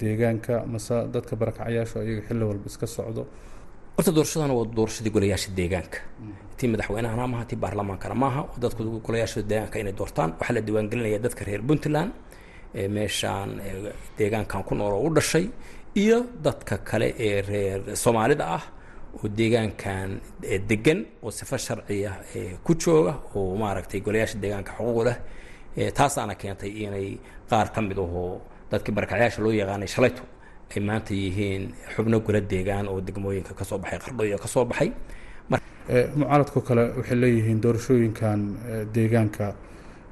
[0.00, 3.22] deegaanka mase dadka barakacayaasha iyaga xilli walba iska socdo?
[3.96, 5.98] Horta doorashadana waa doorashadii golayaasha deegaanka.
[6.58, 10.30] Tii madaxweynahana maaha tii baarlamaankana maaha dadku golayaasha deegaanka inay doortaan.
[10.40, 12.10] Waxaa la diiwaangelinaya dadka reer puntland
[12.96, 13.50] meeshaan
[14.18, 15.46] deegaankan ku nool oo u dhashay
[16.02, 18.62] iyo dadka kale ee reer soomaalida ah
[19.16, 20.20] oo deegaankan
[20.70, 22.12] degan oo sifo sharciya
[22.64, 25.08] ku jooga oo maaragtay golayaasha deegaanka xuquuq
[25.98, 27.18] taasaana keentay inay
[27.50, 30.22] qaar ka mid ahoo dadkii barakacyaasha loo yaqaanay shalayto
[30.74, 31.62] ay maanta yihiin
[31.94, 34.90] xubno gola deegaan oo degmooyinka ka soo baxay qardho iyo ka soo baxay.
[36.16, 38.40] Mucaaradko kale waxay leeyihiin doorashooyinkan
[38.94, 39.46] deegaanka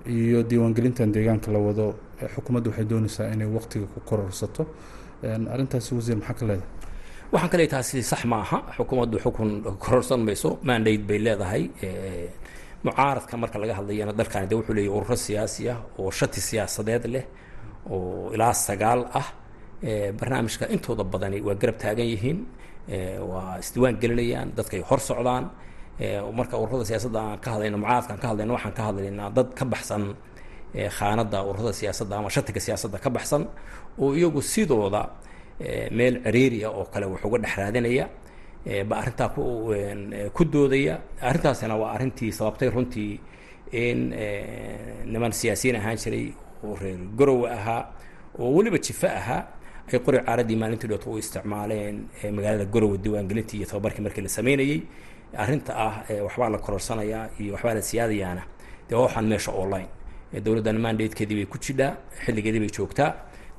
[0.07, 1.87] iyo diiwaangelintan deegaanka la wado
[2.35, 4.63] xukuumaddu waxay doonaysaa inay waqtiga ku kororsato.
[5.55, 6.69] Arrintaasi wasiir maxaa ka leedahay?
[7.33, 8.59] Waxaan ka taasi sax ma aha.
[8.77, 9.51] Xukuumaddu xukun
[9.85, 11.63] kororsan mayso mandate bay leedahay.
[12.85, 17.25] Mucaaradka marka laga hadlayana dalkani de wuxuu leeyahy ururo siyaasi ah oo shati siyaasadeed leh
[17.91, 19.29] oo ilaa sagaal ah.
[20.19, 22.39] Barnaamijka intooda badani waa garab taagan yihiin.
[23.31, 25.45] Waa isdiwaan gelinayaan dadkay hor socdaan.
[26.39, 29.65] Marka ururada siyaasadda aan ka hadlayno mucaaradka aan ka hadlayno waxaan ka hadlaynaa dad ka
[29.73, 30.03] baxsan
[30.97, 33.43] khaanadda ururada siyaasadda ama shatiga siyaasadda ka baxsan
[33.99, 35.03] oo iyagu sidooda
[35.91, 38.07] meel ciriiri oo kale wax uga dhex raadinaya
[38.89, 39.29] ba arrintaa
[40.37, 40.95] ku doodaya.
[41.21, 43.21] Arrintaasina waa arrintii sababtay runtii
[43.73, 43.99] in
[45.13, 46.27] niman siyaasiyiin ahaan jiray
[46.65, 47.83] oo reer garowe ahaa
[48.39, 49.43] oo weliba jifa ahaa
[49.93, 51.97] ay qori caaradii maalintii dhoota u isticmaaleen
[52.37, 54.81] magaalada garowe diiwaangelintii iyo tababarkii markii la sameynayey
[55.37, 55.95] arrinta ah
[56.27, 58.43] waxbaa la kororsanayaa iyo waxbaa la siyaadayaana.
[58.89, 59.89] Dee waxaan meesha online
[60.41, 63.11] dowladdan mandatekeedii bay ku jidhaa xilligeedii bay joogtaa.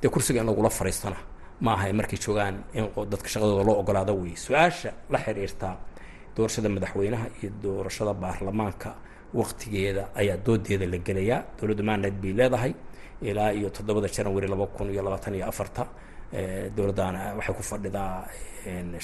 [0.02, 1.16] Dee kursiga in lagula fariistana
[1.60, 5.76] ma aha markay joogaan in dadka shaqadooda loo ogolaado wey su'aasha la xiriirta
[6.36, 8.90] doorashada madaxweynaha iyo doorashada baarlamaanka
[9.34, 11.40] waqtigeeda ayaa doodeeda la gelayaa.
[11.60, 12.74] Dowladda mandate bay leedahay
[13.22, 15.86] ilaa iyo toddobada janawari laba kun iyo labaatan iyo afarta
[16.76, 18.12] dowladdaana waxay ku fadhidaa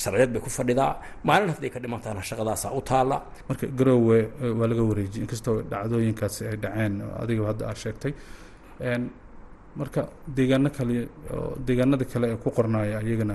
[0.02, 0.92] sharciyeed bay ku fadhidaa.
[1.28, 3.16] Maalin hadday ka dhimantaana shaqadaasaa u taalla.
[3.48, 4.18] Marka garoowe
[4.58, 5.22] waa laga wareejiyey.
[5.24, 8.12] Inkastoo dhacdooyinkaasi ay dhaceen adiga hadda aad sheegtay
[9.80, 10.02] marka
[10.36, 10.96] deegaano kale
[11.34, 13.34] oo deegaanada kale ee ku qornaaya ayagana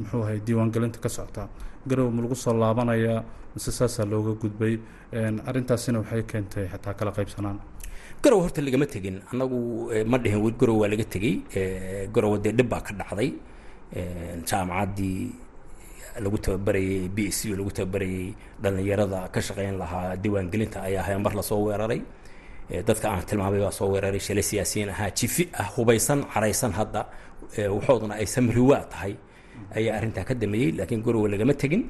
[0.00, 1.46] muxuu ahay diiwaangelinta ka socotaa
[1.88, 3.20] garowe ma lagu soo laabanayaa
[3.54, 4.74] mise saasaa looga gudbay.
[5.48, 7.58] Arrintaasina waxay keentay xataa kala qaybsanaan
[8.22, 9.16] garowe horta lagama tegin.
[9.32, 9.58] Annagu
[10.10, 11.34] ma dhihin w garowe waa laga tegey.
[12.14, 13.30] Garowe dee dhib baa ka dhacday.
[14.48, 15.30] Jaamacaddii
[16.24, 17.18] lagu tababarayey b
[17.50, 22.00] u lagu tababarayey dhallinyarada ka shaqeyn lahaa diiwaangelinta ayaa ahay mar la soo weeraray.
[22.88, 24.18] Dadka aan tilmaamay baa soo weeraray.
[24.26, 27.02] Shalay siyaasiyiin ahaa jifi ah hubaysan caraysan hadda.
[27.74, 29.14] Waxooduna ay samriwaa tahay.
[29.78, 31.82] Ayaa arrintaa ka dameeyey laakiin garowe lagama tegin.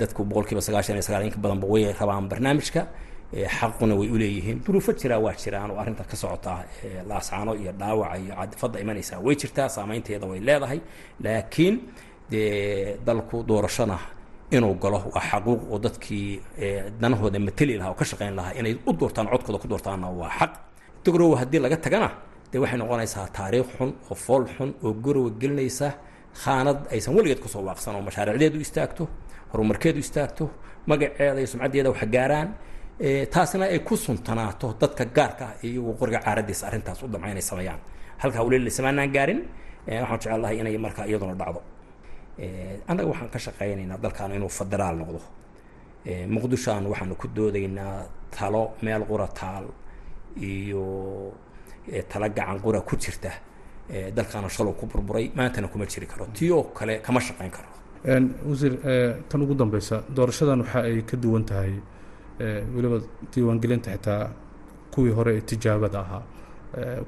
[0.00, 2.82] Dadku boqolkiiba sagaashan iyo sagaal badanba way rabaan barnaamijka
[3.32, 6.64] xaquna way uleeyihiin duruufo jiraa waa jiraan oo arrinta ka socotaa
[7.08, 10.80] laascaano iyo dhaawaca iyo cadifadda imanaysaa way jirtaa saameynteeda way leedahay.
[11.24, 11.74] Laakiin
[12.30, 13.98] dee dalku doorashona
[14.50, 16.40] inuu galo waa xaquuq oo dadkii
[17.00, 20.52] danahooda mateli lahaa oo ka shaqeyn lahaa inay u doortaan codkooda ku doortaanna waa xaq.
[21.04, 22.08] Garowe haddii laga tagana
[22.52, 25.88] dee waxay noqonaysaa taariikh xun oo fool xun oo garowe gelinaysa
[26.42, 29.08] khaanad aysan weligeed ku soo waaqsan oo mashaariicdeedu istaagto
[29.52, 30.44] horumarkeedu istaagto
[30.86, 32.48] magaceeda iyo sumcaddeeda wax gaaraan
[33.30, 37.80] taasina ay ku suntanaato dadka gaarka ah iyagoo qoriga caaradiisa arrintaas u damca inay sameeyaan
[38.22, 38.70] halkaa weli
[39.16, 39.40] gaarin
[39.86, 41.60] waxaan jecel lahay inay markaa iyaduna dhacdo.
[42.88, 45.20] Annaga waxaan ka shaqaynaynaa dalkan inuu federaal noqdo.
[46.34, 48.02] Muqdishoan waxaanu ku doodaynaa
[48.36, 49.64] talo meel qura taal
[50.36, 50.84] iyo
[52.10, 53.30] tala gacan qura ku jirta.
[54.16, 56.26] Dalkaana shalow ku burburay maantana kuma jiri karo.
[56.34, 57.68] Tii kale kama shaqayn karo.
[58.48, 58.74] Wasiir
[59.28, 61.72] tan ugu dambeysa doorashadan waxa ay ka duwan tahay
[62.74, 62.98] weliba
[63.34, 64.30] diiwaangelinta xitaa
[64.94, 66.22] kuwii hore ee tijaabada ahaa.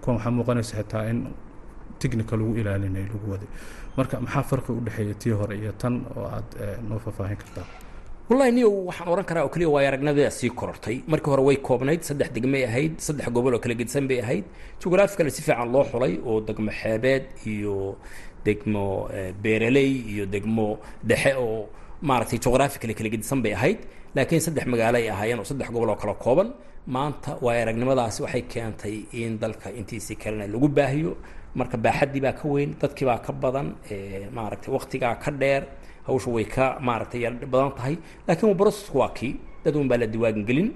[0.01, 1.19] Kuwan waxaa muuqanaysa xitaa in
[1.99, 3.49] technical lagu ilaalinay lagu waday.
[3.97, 6.51] Marka maxaa farqi u dhexeeya tii hore iyo tan oo aad
[6.89, 7.67] noo faahfaahin kartaa?
[8.31, 10.97] Wallahi niyo waxaan ohan karaa oo keliya waay aragnadeeda sii korortay.
[11.07, 14.45] Markii hore way koobnayd saddex degmay ahayd saddex gobol oo kala gedisan bay ahayd.
[14.83, 17.97] Jugraafikale si fiican loo xulay oo degmo xeebeed iyo
[18.45, 19.09] degmo
[19.43, 21.69] beeraley iyo degmo dhexe oo
[22.09, 23.79] maaragtay jugraafikale kala gedisan bay ahayd
[24.17, 26.49] laakiin saddex magaalo ay ahaayeen oo saddex gobol oo kala kooban
[26.87, 31.13] maanta waay aragnimadaasi waxay keentay in dalka intiisii kalena lagu baahiyo.
[31.55, 33.75] Marka baaxaddii baa ka weyn dadkii baa ka badan
[34.37, 35.63] maaragtay waktigaa ka dheer
[36.07, 37.21] hawsha way ka maaragtay
[37.53, 37.95] badan tahay.
[38.29, 39.33] Laakiin brocessku waa kii
[39.65, 40.71] dad un baa la diwaan gelin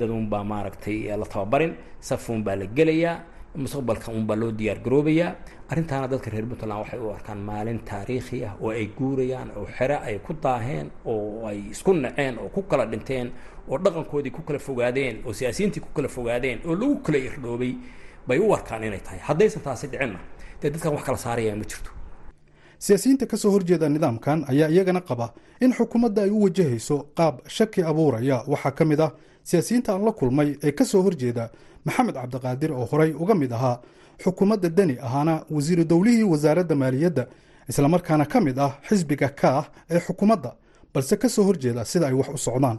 [0.00, 3.16] dad un baa maaragtay la tababarin saf un baa la gelayaa
[3.54, 5.34] mustaqbalka un baa loo diyaar garoobayaa.
[5.70, 9.96] Arrintaana dadka reer puntland waxay u arkaan maalin taariikhi ah oo ay guurayaan oo xere
[9.98, 13.30] ay ku daaheen oo ay isku naceen oo ku kala dhinteen
[13.68, 17.74] oo dhaqankoodii ku kala fogaadeen oo siyaasiyiintii ku kala fogaadeen oo lagu kala irdhoobay.
[18.26, 19.18] Bay u arkaan inay tahay.
[19.18, 20.18] Haddaysan taasi dhicinna
[20.62, 21.90] dee dadkan wax kala saaraya ma jirto.
[22.78, 27.82] Siyaasiyiinta ka soo horjeeda nidaamkan ayaa iyagana qaba in xukuumadda ay u wajahayso qaab shaki
[27.82, 28.44] abuuraya.
[28.46, 29.12] Waxaa ka mid ah
[29.44, 31.50] siyaasiyiinta aan la kulmay ee ka soo horjeeda
[31.86, 33.76] maxamed cabdiqaadir oo horey uga mid ahaa
[34.24, 37.26] xukuumadda deni ahaana wasiiru dowlihii wasaaradda maaliyadda
[37.70, 40.50] islamarkaana ka mid ah xisbiga ka ah ee xukuumadda
[40.94, 42.78] balse ka soo horjeeda sida ay wax u socdaan.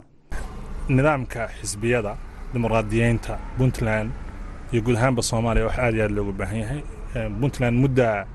[0.88, 2.12] Nidaamka xisbiyada
[2.52, 4.10] dimuqraadiyeynta puntland
[4.72, 6.82] iyo guud ahaanba soomaaliya wax aad iyo aad loogu baahan yahay.
[7.40, 8.26] Puntland muddaa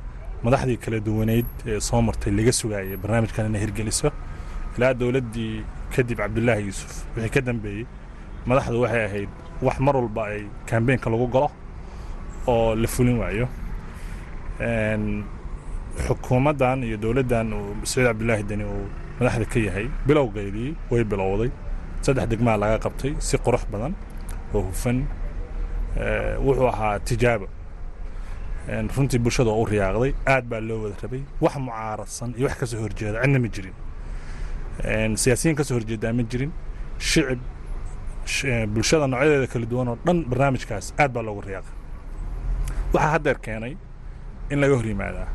[0.46, 4.10] madaxdii kala duwaneyd ee soo martay laga sugaayay barnaamijkan inay hirgeliso.
[4.78, 5.64] Ilaa dowladdii
[5.96, 7.86] kadib cabdulaahi yuusuf wixii ka dambeeyey
[8.50, 9.30] madaxdu waxay ahayd
[9.62, 11.50] wax mar walba ay kambeenka lagu galo
[12.48, 13.48] oo la fulin waayo.
[16.08, 18.86] Xukuumaddan iyo dowladdan uu saciid cabdulaahi deni uu
[19.20, 21.50] madaxda ka yahay bilowgeedii way bilowday.
[22.06, 23.94] Saddex degmaa laga qabtay si qurux badan
[24.54, 24.98] oo hufan.
[26.46, 27.48] Wuxuu ahaa tijaabo.
[28.96, 31.22] Runtii bulshada oo u riyaaqday aad baa loo wada rabay.
[31.42, 33.76] Wax mucaaradsan iyo wax ka soo horjeeda cidna ma jirin.
[35.22, 36.52] Siyaasiyiin ka soo horjeedaa ma jirin.
[37.00, 37.40] Shicib
[38.74, 41.74] bulshada noocyadeeda kala duwan oo dhan barnaamijkaas aad baa loogu riyaaqay.
[42.94, 43.74] Waxaa haddeer keenay
[44.52, 45.28] in laga hor yimaadaa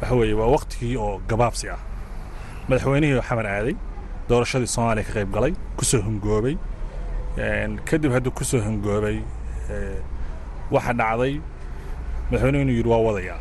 [0.00, 1.80] waxa weeye waa waktigii oo gabaabsi ah.
[2.68, 3.74] Madaxweynihii oo xamar aaday
[4.28, 6.56] doorashadii soomaaliya ka qayb galay ku soo hungoobay
[7.88, 9.18] kadib hadduu ku soo hungoobay
[10.74, 11.34] waxaa dhacday
[12.30, 13.38] madaxweynuhu inuu yidhi waa wadayaa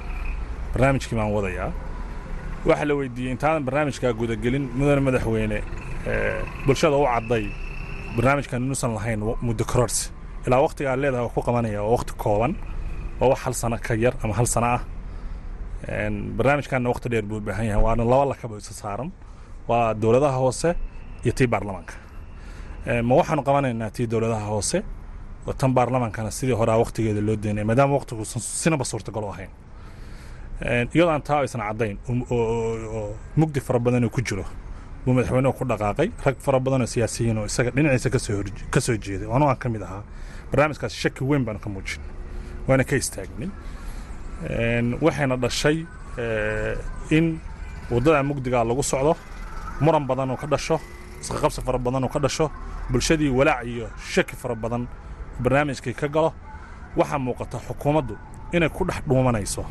[0.74, 1.72] barnaamijkii baan wadayaa
[2.70, 5.58] waxaa la weydiiyey intaadan barnaamijkaa gudagelin mudane madaxweyne
[6.65, 7.46] bulshada u cadday
[8.15, 10.12] barnaamijkan inuusan lahayn muddo kororsi
[10.47, 12.54] ilaa waktigaa leedahay ku qabanaya waa wakti kooban
[13.19, 14.82] waa wax hal sano ka yar ama hal sano ah.
[16.38, 19.12] Barnaamijkanna wakti dheer buu baahan yahay waana laba lakaba isa saaran.
[19.67, 20.69] Waa dowladaha hoose
[21.23, 21.93] iyo tii baarlamaanka
[23.04, 24.84] ma waxaanu qabanaynaa tii dowladaha hoose?
[25.47, 29.49] Oo tan baarlamaankana sidii horaa waktigeeda loo deynaya maadaama waktigu sinaba suurtagal ahayn.
[30.95, 31.97] Iyadoo aan taa aysan caddayn
[32.32, 34.45] oo mugdi fara badan uu ku jiro
[35.06, 36.10] buu madaxweynuhu ku dhaqaaqay.
[36.26, 38.10] Rag fara badan oo siyaasiyiin oo isaga dhinaciisa
[38.74, 39.28] ka soo jeeday.
[39.36, 40.04] Anuu aan ka mid ahaa.
[40.52, 42.02] Barnaamijkaas shaki weyn baanu ka muujin.
[42.68, 43.50] Waana ka istaagnay
[45.02, 45.86] waxayna dhashay
[47.12, 47.39] in
[47.91, 49.15] waddada mugdigaa lagu socdo
[49.82, 50.80] muran badan oo ka dhasho
[51.22, 52.52] isqaqabsi fara badan oo ka dhasho
[52.89, 54.88] bulshadii walaac iyo shaki fara badan
[55.39, 56.34] barnaamijkii ka galo.
[56.96, 58.18] Waxaa muuqata xukuumaddu
[58.54, 59.63] inay ku dhex dhuumanayso.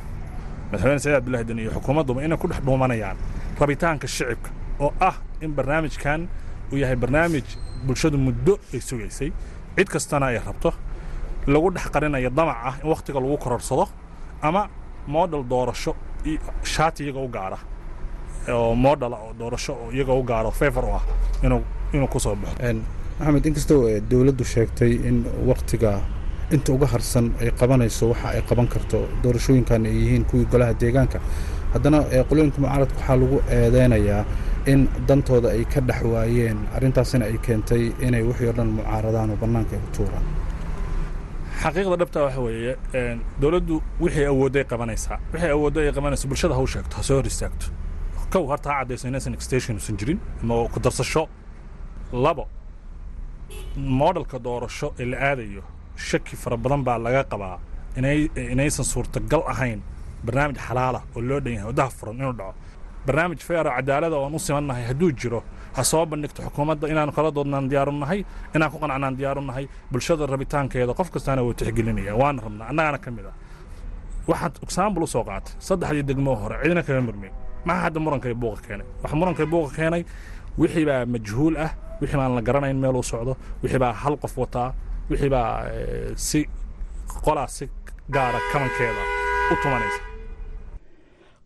[0.70, 3.16] Madaxweyne saciid abdullahi deni iyo xukuumadduba inay ku dhex dhuumanayaan
[3.60, 6.28] rabitaanka shicibka oo ah in barnaamijkan
[6.72, 7.44] uu yahay barnaamij
[7.86, 9.32] bulshadu muddo ay sugaysay.
[9.76, 10.72] Cid kastana ay rabto
[11.46, 13.88] lagu dhex qarinayo damac ah in wakhtiga lagu kororsado
[14.42, 14.68] ama
[15.06, 15.94] moodhal doorasho
[16.62, 17.58] shaati iyaga u gaara
[18.48, 21.02] oo moodhala oo doorasho oo iyaga u gaaro favor u ah
[21.42, 22.56] inuu ku soo baxo.
[23.18, 26.00] Maxamed inkastoo dowladdu sheegtay in wakhtiga
[26.50, 31.18] inta uga harsan ay qabanayso waxa ay qaban karto doorashooyinkan ay yihiin kuwii golaha deegaanka.
[31.74, 34.24] Haddana qolooyinka mucaaradka waxaa lagu eedeynayaa
[34.72, 36.58] in dantooda ay ka dhex waayeen.
[36.76, 40.24] Arrintaasina ay keentay inay wixii oo dhan mucaaradaan oo bannaanka ay ku tuuraan.
[41.62, 42.72] Xaqiiqda dhabta waxa weeye
[43.40, 45.18] dowladdu wixii awoodday qabanaysaa.
[45.32, 47.66] Wixii awooddo ay qabanayso bulshada ha u sheegto ha soo hor istaagto
[48.32, 51.28] kow harta ha caddayso inaysan extension usan jirin ama ku darsasho
[52.12, 52.44] labo
[53.76, 55.62] moodhalka doorasho ee la aadayo.
[55.96, 57.58] Shaki fara badan baa laga qabaa
[57.98, 58.18] inay
[58.52, 59.80] inaysan suurtagal ahayn
[60.26, 62.54] barnaamij xalaala oo loo dhan yahay waddaha furan inuu dhaco
[63.06, 65.40] barnaamij feer oo cadaalada oon u simannahay hadduu jiro
[65.76, 68.20] ha soo bandhigto xukuumadda inaanu kala doodnaan diyaaru nahay
[68.54, 73.10] inaan ku qanacnaan diyaaru nahay bulshada rabitaankeeda qof kastaana wuu tixgelinaya waana rabnaa annagana ka
[73.16, 73.34] mid ah
[74.30, 77.30] waxaad exaambul u soo qaatay saddexdii degmoo hore cidina kaga murmay
[77.66, 78.86] maxaa hadda murankay buuqa keenay?
[79.02, 80.02] Waxa murankay buuqa keenay
[80.60, 84.34] wixii baa majhuul ah wixii baan la garanayn meel uu socdo wixii baa hal qof
[84.42, 84.68] wataa
[85.10, 85.50] wixii baa
[86.28, 86.40] si
[87.26, 87.64] qolaa si
[88.14, 89.02] gaara kabankeeda
[89.52, 90.00] u tumanaysa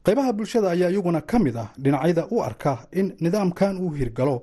[0.08, 4.42] qaybaha bulshada ayaa iyaguna ka mid ah dhinacyada u arka in nidaamkan uu hirgalo.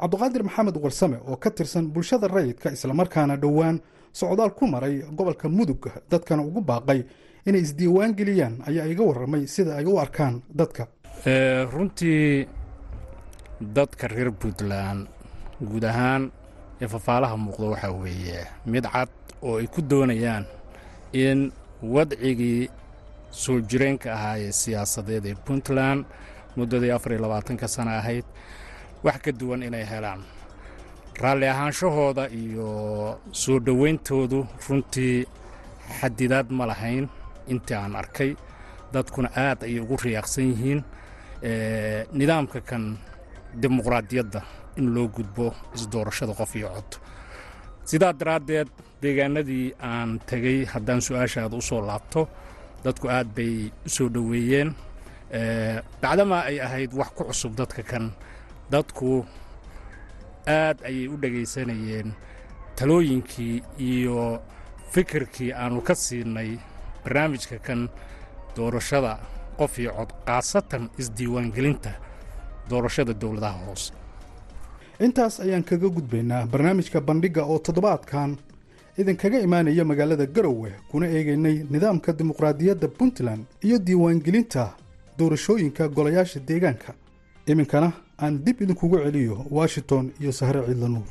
[0.00, 3.80] Cabduqaadir maxamed warsame oo ka tirsan bulshada rayidka islamarkaana dhowaan
[4.12, 7.00] socdaal ku maray gobolka mudug dadkana ugu baaqay
[7.46, 10.88] inay isdiiwaan geliyaan ayaa iga warramay sida ay u arkaan dadka.
[11.72, 12.46] Runtii
[13.60, 15.06] dadka reer puntland
[15.62, 16.30] guud ahaan
[16.82, 19.08] ee fafaalaha muuqda waxaa weeye mid cad
[19.42, 20.44] oo ay ku doonayaan
[21.12, 22.68] in wadcigii
[23.42, 26.00] soo jireenka ahaa ee siyaasadeed ee puntland
[26.56, 28.24] muddadii afar iyo labaatanka sana ahayd
[29.04, 30.20] wax ka duwan inay helaan.
[31.22, 32.68] Raalli ahaanshahooda iyo
[33.42, 35.26] soo dhowayntoodu runtii
[36.00, 37.08] xadidaad ma lahayn.
[37.52, 38.30] Intii aan arkay
[38.92, 40.80] dadkuna aad ayay ugu riyaaqsan yihiin
[42.18, 42.84] nidaamka kan
[43.62, 44.40] dimuqraadiyadda
[44.76, 46.90] in loo gudbo isdoorashada qof iyo cod.
[47.84, 48.68] Sidaa daraaddeed
[49.02, 52.28] deegaanadii aan tegey haddaan su'aashaada u soo laabto
[52.84, 54.74] dadku aad bay u soo dhoweeyeen.
[56.02, 58.12] Bacdamaa ay ahayd wax ku cusub dadka kan.
[58.70, 59.24] Dadku
[60.46, 62.12] aad ayay u dhegaysanayeen
[62.76, 64.40] talooyinkii iyo
[64.92, 66.58] fikirkii aannu ka siinay
[67.04, 67.88] barnaamijka kan
[68.56, 69.18] doorashada
[69.58, 71.92] qof iyo cod khaasatan isdiiwaangelinta
[72.70, 73.92] doorashada dowladaha hoose.
[75.00, 78.38] Intaas ayaan kaga gudbaynaa barnaamijka bandhigga oo toddobaadkan
[78.98, 84.74] idinkaga imaanaya magaalada garowe kuna eegaynay nidaamka dimuqraadiyadda puntland iyo diiwaangelinta
[85.18, 86.94] doorashooyinka golayaasha deegaanka.
[87.46, 91.08] Iminkana aan dib idinkugu celiyo washington iyo sahre ciidla nuur.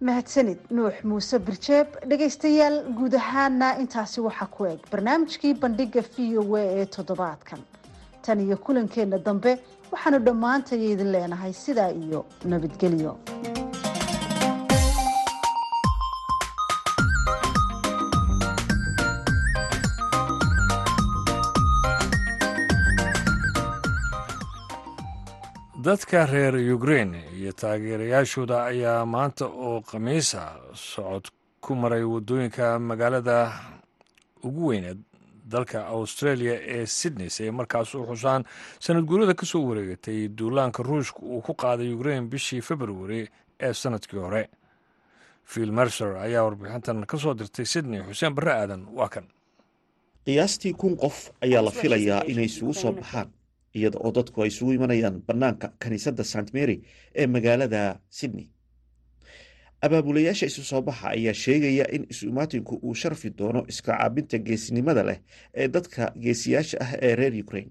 [0.00, 4.78] Mahadsanid nuux muuse birjeeb dhegaystayaal guud ahaana intaasi waxaa ku eg.
[4.92, 7.60] Barnaamijkii bandhigga v o a ee toddobaadkan.
[8.22, 9.58] Tan iyo kulankeenna dambe
[9.92, 13.16] waxaanu dhammaantaya idin leenahay sidaa iyo nabadgelyo
[25.84, 30.42] dadka reer ukrein iyo taageerayaashooda ayaa maanta oo khamiisa
[30.74, 31.24] socod
[31.60, 33.36] ku maray waddooyinka magaalada
[34.44, 34.98] ugu weyneed
[35.52, 38.44] dalka australia ee sydney si ay markaas u xusaan
[38.80, 43.28] sanad guurada ka soo wareegatay duulaanka ruushka uu ku qaaday ukrein bishii februari
[43.60, 44.48] ee sannadkii hore.
[45.44, 48.00] Phil mercer ayaa warbixintan ka soo dirtay sydney.
[48.08, 49.26] Xuseen barre aadan waa kan.
[50.24, 53.28] Qiyaastii kun qof ayaa la filayaa inay isugu soo baxaan
[53.74, 56.76] iyada oo dadku ay isugu imanayaan bannaanka kiniisadda st mary
[57.14, 58.46] ee magaalada sydney.
[59.84, 65.18] Abaabulayaasha isu soo baxa ayaa sheegaya in isu-imaatinku uu sharfi doono iska caabinta geesinimada leh
[65.54, 67.68] ee dadka geesiyaasha ah ee reer ukrain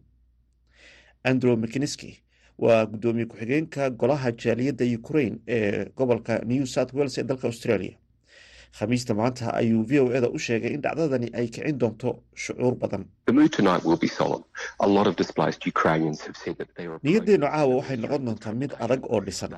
[1.23, 2.11] andrew mckinski
[2.57, 7.97] waa guddoomiye ku-xigeenka golaha jaaliyadda ukrain ee gobolka new south wales ee dalka australia
[8.77, 12.09] khamiista maanta ayuu v o eda u sheegay in dhacdadani ay kicin doonto
[12.43, 13.03] shucuur badan.
[17.03, 19.51] Niyadeennu caawa waxay noqon doontaa mid adag oo dhisan.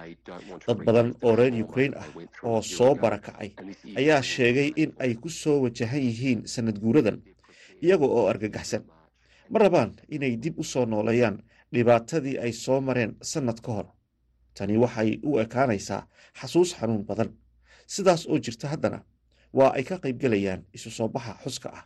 [0.68, 2.08] Dad badan oo reer ukrain ah
[2.44, 3.50] oo soo barakacay
[4.00, 7.18] ayaa sheegay in ay ku soo wajahan yihiin sanad guuradan
[7.82, 8.84] iyaga oo argagaxsan.
[9.52, 11.38] Ma rabaan inay dib u soo nooleeyaan
[11.74, 13.88] dhibaatadii ay soo mareen sannad ka hor.
[14.58, 16.08] Tani waxay u ekaanaysaa
[16.40, 17.30] xasuus xanuun badan
[17.86, 19.00] sidaas oo jirta haddana
[19.54, 21.84] waa ay ka qaybgelayaan isu soo baxa xuska ah.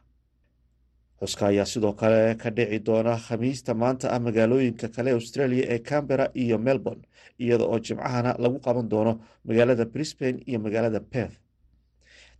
[1.20, 6.26] Xuska ayaa sidoo kale ka dhici doona khamiista maanta ah magaalooyinka kale australia ee cambera
[6.36, 7.04] iyo melbourne
[7.40, 9.14] iyada oo jimcahana lagu qaban doono
[9.46, 11.38] magaalada brisbane iyo magaalada perth.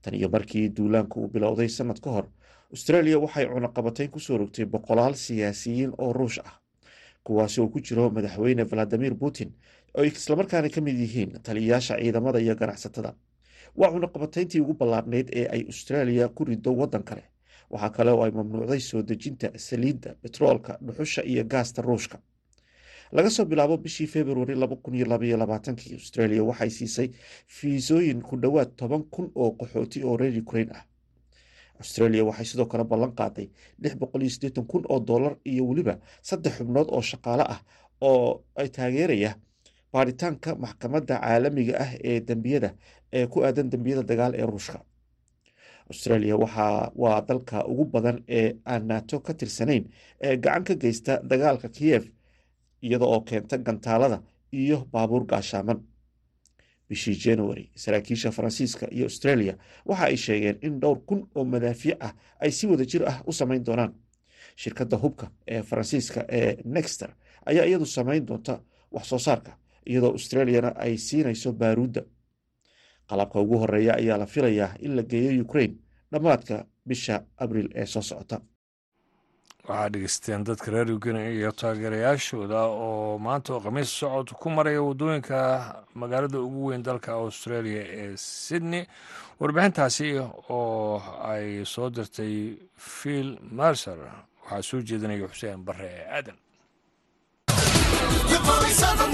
[0.02, 2.26] Tan iyo markii duulaanku uu bilowday sannad ka hor
[2.72, 6.56] australia waxay cunaqabatayn ku soo rogtay boqolaal siyaasiyiin oo ruush ah
[7.24, 9.52] kuwaasi oo ku jiro madaxweyne valadimir putin
[9.98, 13.14] oo ay islamarkaana ka mid yihiin taliyayaasha ciidamada iyo ganacsatada
[13.80, 17.24] waa cunaqabatayntii ugu ballaarnayd ee ay australia ku rido waddan kale.
[17.70, 22.18] Waxaa kale oo ay mamnuucday soo dejinta saliidda betroolka dhuxusha iyo gaasta ruushka.
[23.12, 24.54] Laga soo bilaabo bishii februari
[25.94, 27.10] australia waxay siisay
[27.48, 30.84] fiisooyin ku dhowaad toban kun oo qaxooti oo reer ukrain ah.
[31.80, 33.48] Australia waxay sidoo kale ballan qaaday
[34.68, 37.62] kun oo dollar iyo weliba saddex xubnood oo shaqaale ah
[38.02, 39.36] oo ay taageeraya
[39.94, 42.70] baaritaanka maxkamadda caalamiga ah ee dembiyada
[43.14, 44.80] ee ku aadan dembiyada dagaal ee ruushka.
[45.90, 46.36] Australia
[46.96, 49.84] waa dalka ugu badan ee aan nato ka tirsanayn
[50.22, 52.04] ee gacan ka geysta dagaalka kiyev
[52.82, 54.22] iyada oo keenta gantaalada
[54.54, 55.80] iyo baabuur gaashaaman
[56.90, 62.14] bishii january saraakiisha faransiiska iyo australia waxa ay sheegeen in dhowr kun oo madaafiic ah
[62.40, 63.94] ay si wada jir ah u samayn doonaan.
[64.56, 67.10] Shirkadda hubka ee faransiiska ee nexter
[67.46, 68.62] ayaa iyadu samayn doonta
[68.92, 69.58] wax soo saarka
[69.90, 72.02] iyadoo australiana ay siinayso baaruudda
[73.10, 75.76] qalabka ugu horreeya ayaa la filayaa in la geeyo ukraine
[76.12, 78.38] dhammaadka bisha abriil ee soo socota.
[79.68, 85.38] Waxaa dhegeysteen dadka reer ugeni iyo taageerayaashooda oo maanta oo khamiis socod ku maraya waddooyinka
[86.02, 88.84] magaalada ugu weyn dalka australia ee sydney.
[89.40, 90.08] Warbixintaasi
[90.50, 93.98] oo ay soo dirtay phil mercer
[94.44, 95.90] waxaa soo jeedinaya xuseen bare
[98.48, 99.12] ee aadan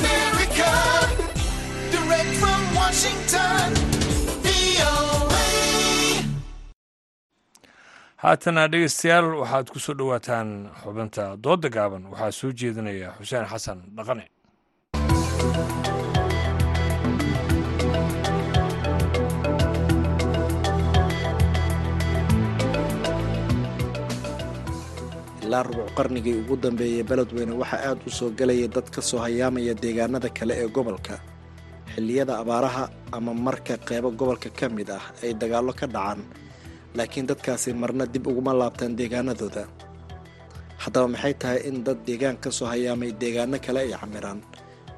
[8.23, 10.49] haatana dhegeystayaal waxaad ku soo dhowaataan
[10.81, 12.03] xubinta dooda gaaban.
[12.11, 14.25] Waxaa soo jeedinaya xuseen xasan dhaqane
[25.55, 29.73] ilaa rubuc qarnigii ugu dambeeyey beledweyne waxaa aad u soo gelaya dad ka soo hayaamaya
[29.83, 31.15] deegaanada kale ee gobolka.
[31.95, 32.83] Xilliyada abaaraha
[33.15, 36.19] ama marka qeybo gobolka ka mid ah ay dagaallo ka dhacaan
[36.97, 39.63] laakiin dadkaasi marna dib uguma laabtaan deegaanadooda.
[40.83, 44.39] Haddaba maxay tahay in dad deegaan ka soo hayaamay deegaano kale ay camiraan?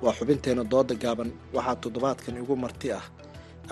[0.04, 3.04] Waa xubinteenna dooda gaaban waxaa toddobaadkan igu marti ah.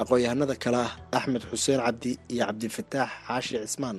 [0.02, 3.98] Aqoon-yahanada kale ah axmed xuseen cabdi iyo cabdifataax xaashi cismaan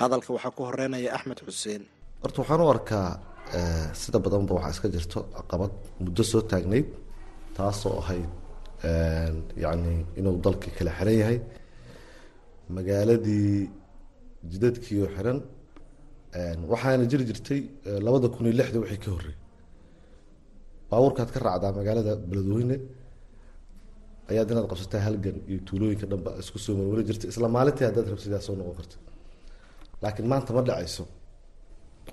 [0.00, 1.82] hadalka waxaa ku horeynaya axmed xuseen.
[2.22, 3.08] Horta waxaan u arkaa
[4.02, 5.72] sida badanba waxaa iska jirto caqabad
[6.04, 6.88] muddo soo taagnayd
[7.56, 8.30] taasoo ahayd
[9.64, 11.38] yacni inuu dalkii kala xiran yahay.
[12.76, 13.52] Magaaladii
[14.52, 15.38] jidadkiioo xiran
[16.72, 17.60] waxaana jiri jirtay
[18.06, 19.34] labada kun iyo lixda wixii ka horrey
[20.90, 22.76] baabuurkaad ka raacdaa magaalada beledweyne
[24.30, 27.28] ayaad inaad qabsataa halgan iyo tuulooyinka dhanba isku soo marwari jirtay.
[27.32, 28.96] Isla maalintii haddaad rabsidaa soo noqon karta
[30.02, 31.04] laakiin maanta ma dhacayso.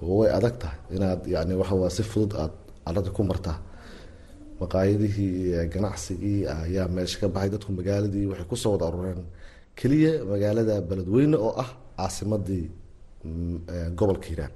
[0.04, 2.54] Oo way adag tahay inaad yani waxawaa si fudud aad
[2.90, 3.58] arada ku martaa.
[4.60, 9.22] Maqaayadihii ganacsigii ayaa meesha ka baxay dadku magaaladii waxay ku soo wada arureen
[9.80, 12.66] keliya magaalada beledweyne oo ah caasimadii
[13.98, 14.54] gobolka hiiraan.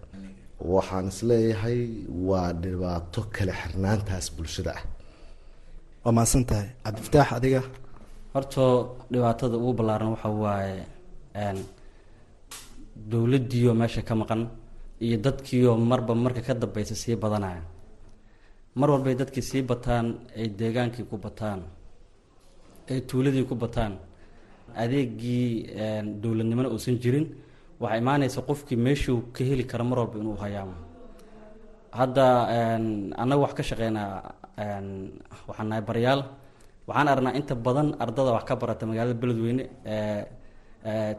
[0.74, 1.80] Waxaan is leeyahay
[2.28, 4.84] waa dhibaato kala xirnaantaas bulshada ah.
[6.04, 6.68] Waa mahadsan tahay.
[6.86, 7.62] Cabdifataax adiga.
[8.34, 8.64] Horto
[9.12, 10.76] dhibaatada ugu ballaaran waxa waaye
[13.12, 14.42] dowladdiioo meesha ka maqan
[15.06, 17.62] iyo dadkiioo marba marka ka dambeysa sii badanaya.
[18.76, 20.06] Mar walbay dadkii sii bataan
[20.38, 21.60] ay deegaankii ku bataan
[22.90, 23.94] ay tuuladii ku bataan
[24.76, 25.46] adeegii
[26.22, 27.26] dowladnimona uusan jirin
[27.82, 30.76] waxaa imaanaysa qofkii meeshuu ka heli kara mar walba inuu hayaamo
[32.00, 32.26] hadda
[33.22, 34.10] annaga wax ka shaqeynaa
[35.48, 36.22] waxaan nahay baryaal.
[36.88, 39.64] Waxaan aragnaa inta badan ardada wax ka barata magaalada beledweyne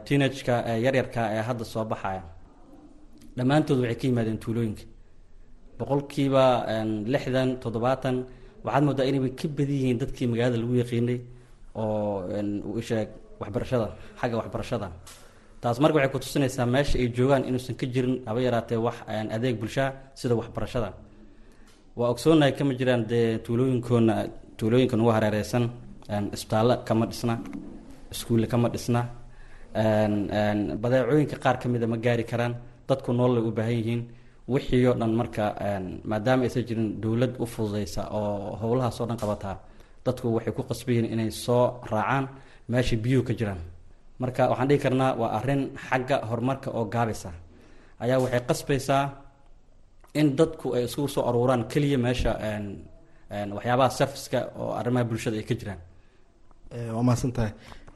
[0.05, 0.55] teenageka
[0.85, 2.23] yaryarka ee hadda soo baxaya.
[3.37, 4.83] Dhammaantood waxay ka yimaadeen tuulooyinka.
[5.79, 6.43] Boqolkiiba
[7.13, 8.15] lixdan toddobaatan.
[8.65, 11.19] Waxaad moodaa inayba ka badan yihiin dadkii magaalada lagu yaqiinay
[11.75, 13.07] oo sheeg
[13.41, 13.87] waxbarashada
[14.19, 14.87] xagga waxbarashada.
[15.61, 18.97] Taas marka waxay kutusinaysaa meesha ay joogaan inuusan ka jirin haba yaraatee wax
[19.35, 19.89] adeeg bulshaa
[20.19, 20.89] sida waxbarashada.
[21.97, 24.13] Waa ogsoonahay kama jiraan dee tuulooyinkoona
[24.57, 25.63] tuulooyinka ugu hareereysan
[26.35, 27.33] isbitaallo kama dhisna
[28.13, 29.01] iskuulle kama dhisna
[29.75, 32.53] badeecooyinka qaar ka mida ma gaari karaan.
[32.87, 34.01] Dadku nololay u baahan yihiin.
[34.47, 35.45] Wixii oo dhan marka
[36.09, 39.55] maadaama aysan jirin dowlad u fududeysa oo howlahaas oo dhan qabataa
[40.05, 42.25] dadku waxay ku qasban yihiin inay soo raacaan
[42.69, 43.61] meesha biyuhu ka jiraan.
[44.21, 47.31] Marka waxaan dhihi karnaa waa arrin xagga horumarka oo gaabisa
[48.03, 49.03] ayaa waxay qasbaysaa
[50.19, 52.31] in dadku ay isugu soo aruuraan keliya meesha
[53.57, 55.79] waxyaabaha serviceka oo arrimaha bulshada ay ka jiraan.
[56.95, 57.51] Waa mahadsan tahay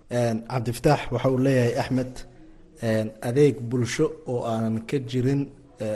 [0.10, 2.14] cabdifataax waxa uu leeyahay axmed
[3.28, 5.42] adeeg bulsho oo aanan ka jirin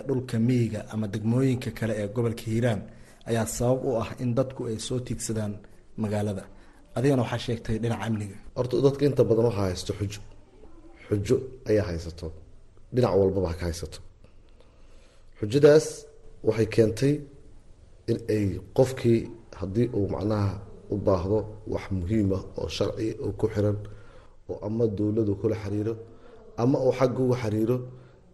[0.08, 2.82] dhulka miyiga ama degmooyinka kale ee gobolka hiiraan
[3.30, 5.54] ayaa sabab u ah in dadku ay soo tiigsadaan
[6.02, 6.44] magaalada.
[6.98, 8.38] Adigana waxaa sheegtay dhinaca amniga.
[8.58, 10.22] Horta dadka inta badan waxaa haysto xujo.
[11.08, 11.36] Xujo
[11.70, 12.28] ayaa haysato.
[12.94, 14.00] Dhinac walbaba ka haysato.
[15.40, 15.86] Xujadaas
[16.48, 17.14] waxay keentay
[18.12, 18.46] in ay
[18.78, 19.20] qofkii
[19.60, 20.52] haddii uu macnaha
[20.94, 21.40] u baahdo
[21.74, 23.78] wax muhiima oo sharci oo ku xiran
[24.52, 25.94] oo ama dowladu kula xiriiro
[26.62, 27.78] ama uu xagga uga xiriiro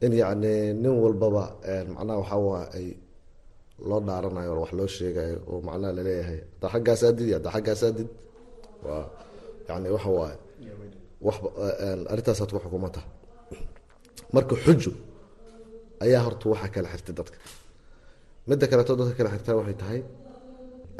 [0.05, 0.53] in yacni
[0.83, 1.43] nin walbaba
[1.95, 2.87] macnaha waxaa waa ay
[3.89, 8.09] loo dhaaranayo wax loo sheegayo oo macnaha la leeyahay haddaa xaggaas aadid haddaa xaggaas aadid
[8.85, 9.03] waa
[9.67, 10.37] yani waxa waaye
[11.27, 11.37] wax
[12.11, 13.01] arrintaasaad ku xukumata.
[14.35, 14.91] Marka xujo
[16.03, 17.37] ayaa horta waxaa kala xirtay dadka.
[18.49, 19.99] Midda kaleeto dadka kala xirtaa waxay tahay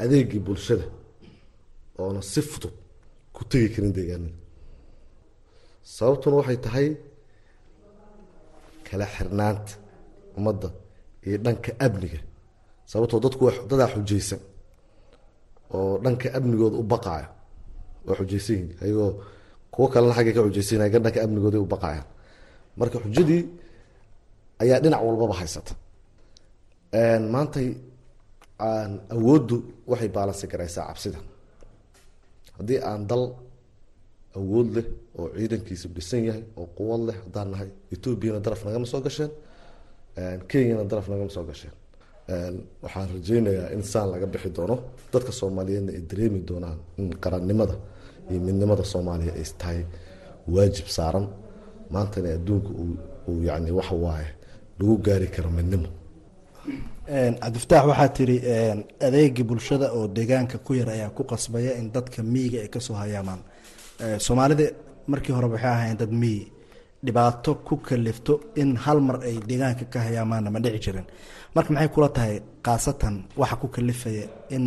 [0.02, 0.86] adeegii bulshada
[2.02, 2.74] oona si fudud
[3.36, 4.36] ku tegi karin deegaanada
[5.82, 6.88] sababtuna waxay tahay
[8.86, 9.72] kala xirnaanta
[10.38, 10.68] ummadda
[11.26, 12.20] iyo dhanka amniga.
[12.90, 14.40] Sababtoo dadku dadaa xujaysan
[15.76, 17.28] oo dhanka amnigooda u baqaayo
[18.06, 19.10] waa xujaysan yihiin ayagoo
[19.74, 22.06] kuwo kalena xaggay ka xujaysan yahin dhanka amnigooda u baqaayaan.
[22.78, 23.42] Marka xujadii
[24.62, 25.72] ayaa dhinac walbaba haysata.
[27.34, 27.68] Maantay
[29.14, 29.56] awooddu
[29.90, 31.18] waxay baalansi garaysaa cabsida
[32.56, 33.24] haddii aan dal
[34.38, 34.86] awood leh
[35.18, 37.68] oo ciidankiisa dhisan yahay oo quwad leh haddaan nahay.
[37.94, 39.30] Etoobiyana daraf nagama soo gasheen
[40.48, 41.74] kenyana daraf nagama soo gasheen.
[42.82, 44.76] Waxaan rajeynayaa in saan laga bixi doono
[45.12, 47.74] dadka soomaaliyeedna ay dareemi doonaan in qarannimada
[48.30, 49.80] iyo midnimada soomaaliya ay tahay
[50.54, 51.26] waajib saaran.
[51.92, 52.70] Maantana adduunka
[53.28, 54.28] uu yani waxa waaye
[54.78, 55.88] lagu gaari karo midnimo.
[57.42, 58.36] Cabdifataax waxaa tiri
[59.06, 62.94] adeegii bulshada oo deegaanka ku yar ayaa ku qasbaya in dadka miyiga ay ka soo
[62.94, 63.40] hayaamaan
[64.26, 64.66] soomaalida
[65.12, 66.40] markii hore waxay ahayn dad miyi
[67.06, 68.32] dhibaato ku kalifto
[68.62, 71.06] in hal mar ay deegaanka ka hayaamaanna ma dhici jirin.
[71.54, 72.34] Marka maxay kula tahay
[72.66, 74.24] khaasatan waxa ku kalifaya
[74.56, 74.64] in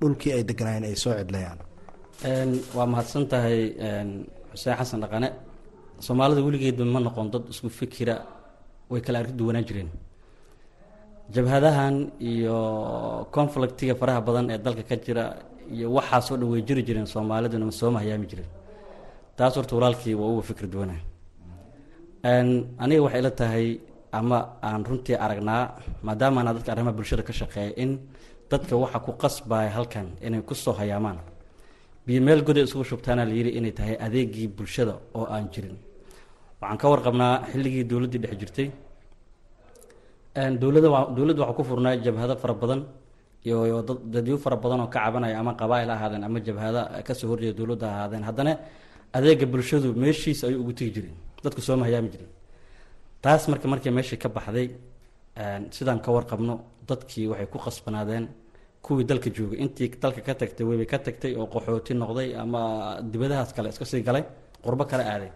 [0.00, 1.58] dhulkii ay deganaayeen ay soo cidlayaan?
[2.76, 3.58] Waa mahadsan tahay
[4.52, 5.28] xuseen xasan dhaqane.
[6.06, 8.14] Soomaalida weligeedba ma noqon dad isku fikira
[8.90, 9.90] way kala arki duwanaan jireen.
[11.34, 11.94] Jabhadahan
[12.32, 12.56] iyo
[13.34, 15.24] conflictiga faraha badan ee dalka ka jira
[15.74, 18.48] iyo waxaasoo dhan way jiri jireen soomaaliduna sooma hayaami jiren
[19.38, 21.00] taas horta walaalkii waa uga fikir duwanaa
[22.82, 23.66] aniga waxay ila tahay
[24.18, 25.62] ama aan runtii aragnaa
[26.06, 27.90] maadaama dadka arrimaha bulshada ka shaqeeya in
[28.50, 31.18] dadka waxa ku qasbaya halkan inay ku soo hayaamaan.
[32.06, 35.76] Biyo meel goday isugu shubtaana la yidhi inay tahay adeegii bulshada oo aan jirin.
[36.60, 38.68] Waxaan ka warqabnaa xilligii dowladdii dhex jirtay.
[40.62, 42.80] Dowlada dowladda waxaa ku furnaa jabhado fara badan
[43.46, 43.82] iyo
[44.14, 47.86] dadyo fara badan oo ka cabanaya ama qabaail ahaadeen ama jabhada ka soo horjeeda dowladda
[47.94, 48.22] ahaadeen.
[48.28, 48.52] Haddana
[49.12, 52.28] adeega bulshadu meeshiisa ayuu ugu tegi jireen dadku sooma hayaami jiren
[53.22, 54.68] taas marka markii meeshii ka baxday
[55.76, 56.54] sidaan ka warqabno
[56.88, 58.24] dadkii waxay ku qasbanaadeen
[58.84, 59.58] kuwii dalka joogay.
[59.64, 62.62] Intii dalka ka tagtay weybay ka tagtay oo qaxooti noqday ama
[63.12, 64.24] dibadahaas kale iska sii galay
[64.64, 65.30] qurbo kale aaday.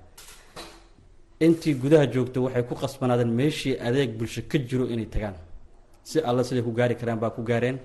[1.47, 5.35] Intii gudaha joogta waxay ku qasbanaadeen meeshii adeeg bulsho ka jiro inay tagaan.
[6.09, 7.77] Si alla siday ku gaari karaan baa ku gaareen.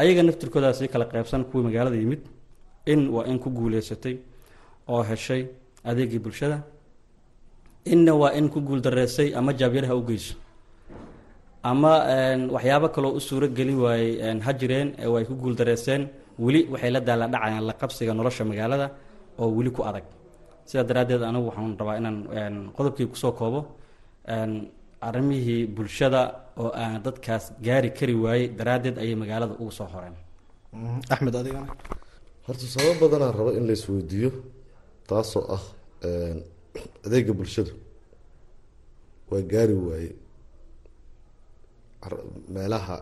[0.00, 2.22] Ayaga naftirkoodaa sii kala qeybsan kuwii magaalada yimid
[2.86, 4.16] in waa in ku guuleysatay
[4.88, 5.42] oo heshay
[5.84, 6.58] adeegii bulshada.
[7.92, 10.34] Inna waa in ku guul dareysay ama jaabyaraha u geyso.
[11.62, 11.92] Ama
[12.54, 16.08] waxyaabo kaloo u suuro geli waayey ha jireen way ku guul dareyseen
[16.38, 18.86] weli waxay la daala dhacayaan la qabsiga nolosha magaalada
[19.38, 20.04] oo weli ku adag.
[20.68, 23.60] Sidaa daraaddeed anigu waxaan rabaa inaan qodobkii ku soo koobo.
[25.08, 26.22] Arrimihii bulshada
[26.60, 30.14] oo aan dadkaas gaari kari waayey daraaddeed ayay magaalada ugu soo horeen.
[31.12, 31.68] Axmed adigana
[32.50, 34.30] horta sabab badanaa rabo in la isweydiiyo
[35.08, 35.62] taasoo ah
[37.06, 37.72] adeega bulshadu.
[39.30, 40.10] Waa gaari waaye.
[42.54, 42.96] Meelaha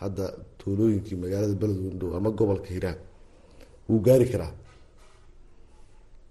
[0.00, 0.24] hadda
[0.58, 2.98] tuulooyinkii magaalada beledweyne ama gobolka hiiraan
[3.88, 4.52] wuu gaari karaa.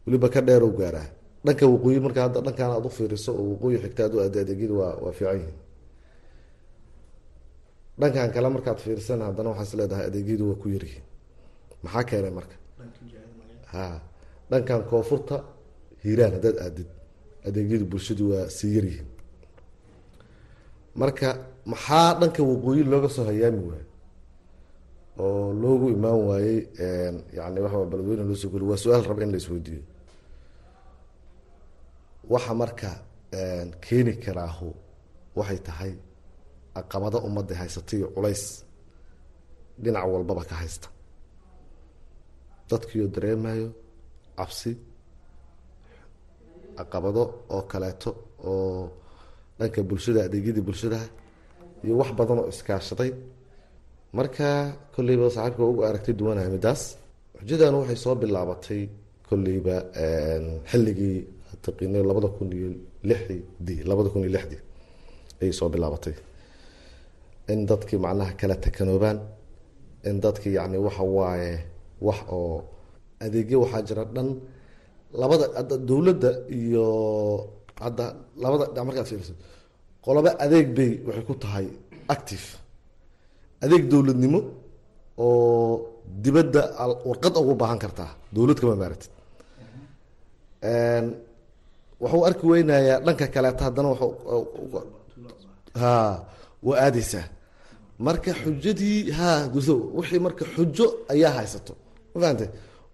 [0.06, 1.08] Weliba ka dheerow gaaraa.
[1.46, 4.74] Dhanka waqooyi marka hadda dhankan aad u fiiriso oo waqooyi xigta aad u aada adeegyada
[4.82, 5.58] waa waa fiican yihiin.
[8.00, 11.06] Dhankan kale markaad fiirsana haddana waxaas leedahay adeegyadu waa ku yaryihiin
[11.84, 12.56] maxaa keenay marka?
[13.72, 13.84] Ha
[14.50, 15.36] dhankan koonfurta
[16.04, 16.90] hiiraan haddaad aadid.
[17.48, 19.08] Adeegyadu bulshadu waa sii yaryihiin
[21.02, 21.28] marka
[21.72, 23.86] maxaa dhanka waqooyi looga soo hayaami waayo
[25.24, 26.58] oo loogu imaan waayey
[27.38, 29.84] yani waxa beledweyne loo soo geli waa su'aal raba in la isweydiiyo
[32.34, 32.90] waxa marka
[33.86, 34.68] keeni karaahu
[35.40, 35.92] waxay tahay
[36.76, 38.44] caqabado ummadda haysatay culays.
[39.84, 40.88] Dhinac walbaba ka haysta
[42.70, 43.68] dadkiioo dareemayo
[44.38, 44.72] cabsi
[46.78, 47.24] caqabado
[47.56, 48.10] oo kaleeto
[48.50, 48.84] oo
[49.60, 51.08] dhanka bulshada adeegyadii bulshadaha
[51.86, 53.12] iyo wax badan oo iskaashaday
[54.18, 54.48] marka
[54.96, 56.82] kolleyba saaxiibka ugu aragtay duwanahay midaas
[57.40, 58.82] xujadan waxay soo bilaabatay
[59.30, 59.76] kolleyba
[60.72, 61.18] xilligii
[61.66, 62.70] taqiinay labada kun iyo
[63.10, 64.62] lixdii labada kun iyo lixdii
[65.42, 66.16] ayay soo bilaabatay.
[67.52, 69.18] In dadkii macnaha kala takanoobaan
[70.10, 71.52] in dadkii yacni waxa waaye
[72.08, 72.56] wax oo
[73.26, 74.30] adeegyo waxaa jira dhan
[75.22, 76.30] labada hadda dowladda
[76.60, 76.86] iyo
[77.84, 78.06] hadda
[78.44, 79.34] labada dhinac markaad fiiriso
[80.06, 81.68] qoloba adeeg bay waxay ku tahay
[82.16, 82.46] active.
[83.64, 84.40] Adeeg dowladnimo
[85.24, 85.74] oo
[86.24, 86.62] dibadda
[87.10, 89.12] warqad ugu baahan kartaa dowlad kama maaratid
[92.02, 93.90] waxuu arki weynayaa dhanka kaleeta haddana
[95.82, 95.92] ha
[96.68, 97.26] waa aadeysaa
[98.08, 101.74] marka xujadii ha guso wixii marka xujo ayaa haysato
[102.14, 102.46] ma fahante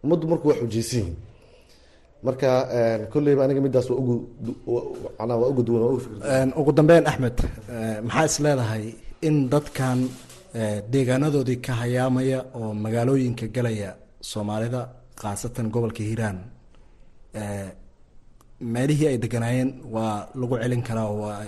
[0.03, 1.15] ummaddu marku waa xujaysan yihiin
[2.25, 2.49] marka
[3.13, 4.15] kolleyba aniga midaas waa ugu
[5.19, 7.37] manaa waa uga duwan ugu dambeyn axmed
[8.07, 8.85] maxaa is leedahay
[9.27, 9.99] in dadkan
[10.93, 13.89] deegaanadoodii ka hayaamaya oo magaalooyinka galaya
[14.31, 14.81] soomaalida
[15.21, 16.37] khaasatan gobolka hiiraan
[18.73, 21.39] meelihii ay deganaayeen waa lagu celin karaa waa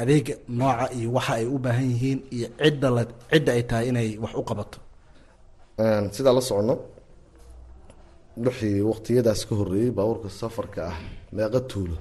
[0.00, 4.08] adeega nooca iyo waxa ay u baahan yihiin iyo cidda la cidda ay tahay inay
[4.22, 4.78] wax u qabato.
[6.14, 6.74] Sidaa la socono
[8.36, 10.96] wixii waqtiyadaas ka horreeyey baabuurka safarka ah
[11.36, 11.96] meeqa tuulo.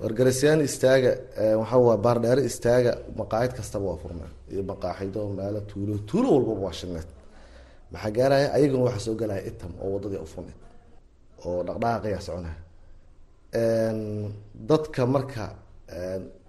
[0.00, 1.10] Wargarasyaan istaaga
[1.60, 6.74] waxaa waa baardheere istaaga maqaacid kastaba waa furnaa iyo maqaaxido meelo tuulo tuulo walbaba waa
[6.80, 7.08] shineed
[7.92, 10.60] maxaa gaaraya ayaguna waxaa soo galaya itam oo wadadii u furneed
[11.46, 12.56] oo dhaqdhaqaaqayaa soconaya
[14.70, 15.44] dadka marka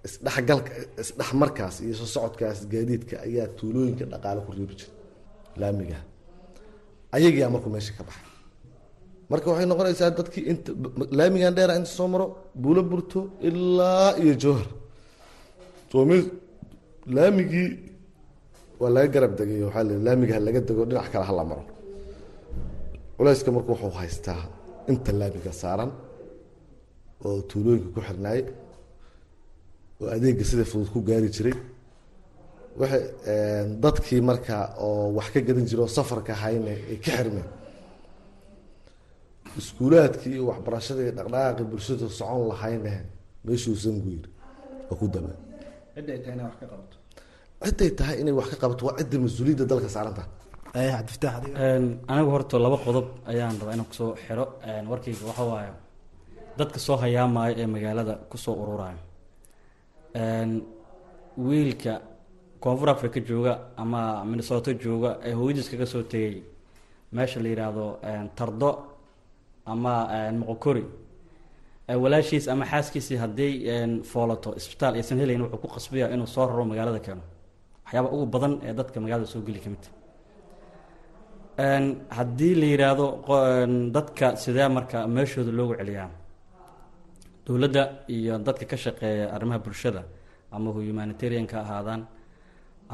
[0.06, 0.70] isdhexgalka
[1.02, 4.92] isdhexmarkaas iyo soo socodkaas gaadiidka ayaa tuulooyinka dhaqaale ku reebi jira
[5.60, 5.98] laamiga.
[7.16, 8.27] Ayagiyaa markuu meesha ka baxay
[9.30, 10.70] marka waxay noqonaysaa dadkii inta
[11.18, 12.26] laamigan dheera inta soo maro
[12.62, 14.68] buulo burto ilaa iyo jowhar
[15.90, 16.10] soom
[17.16, 17.68] laamigii
[18.80, 21.64] waa laga garab degay waxaa la laamiga ha laga dego dhinac kale hala maro.
[23.16, 24.42] Culayska marka wuxuu haystaa
[24.92, 25.90] inta laamiga saaran
[27.26, 28.40] oo tuulooyinka ku xirnaay
[30.00, 31.56] oo adeega sida fudud ku gaari jiray.
[32.80, 33.02] Waxay
[33.84, 34.56] dadkii marka
[34.86, 37.48] oo wax ka gadan jira oo safarka hayne ay ka xirmeen
[39.60, 42.94] iskuulaadkii iyo waxbarashadii iyo dhaqdhaqaaqii bulshada socon lahayne
[43.46, 44.26] meeshuusan guyir
[44.90, 45.36] oo ku tahay
[45.98, 46.96] inay wax ka qabato
[47.64, 50.24] ciday tahay inay wax ka qabato waa cidda mas'uuliyadda dalka saaranta
[50.74, 51.56] cabdifataax adiga.
[52.12, 54.44] Anigu horta laba qodob ayaan rabaa inaan ku soo xiro.
[54.90, 55.72] Warkayga waxa waaye
[56.58, 58.98] dadka soo hayaamaayo ee magaalada ku soo ururayo
[61.46, 61.92] wiilka
[62.62, 66.34] koonfur africa jooga ama minnesota jooga ee hooyadiis kaga soo tegay
[67.16, 67.86] meesha la yidhaahdo
[68.38, 68.70] tardo
[69.72, 69.94] ama
[70.40, 70.84] moqokori
[72.02, 73.52] walaashiis ama xaaskiisii hadday
[74.10, 77.22] foolato isbitaal aysan helayn wuxuu ku qasbaya inuu soo raro magaalada keeno.
[77.84, 79.84] Waxyaaba ugu badan ee dadka magaalada soo geli ka mid
[82.18, 83.06] haddii la yidhaahdo
[83.96, 86.08] dadka sidee marka meeshooda loogu celiyaa?
[87.46, 90.02] Dowladda iyo dadka ka shaqeeya arrimaha bulshada
[90.52, 92.02] ama humanitarianka ahaadaan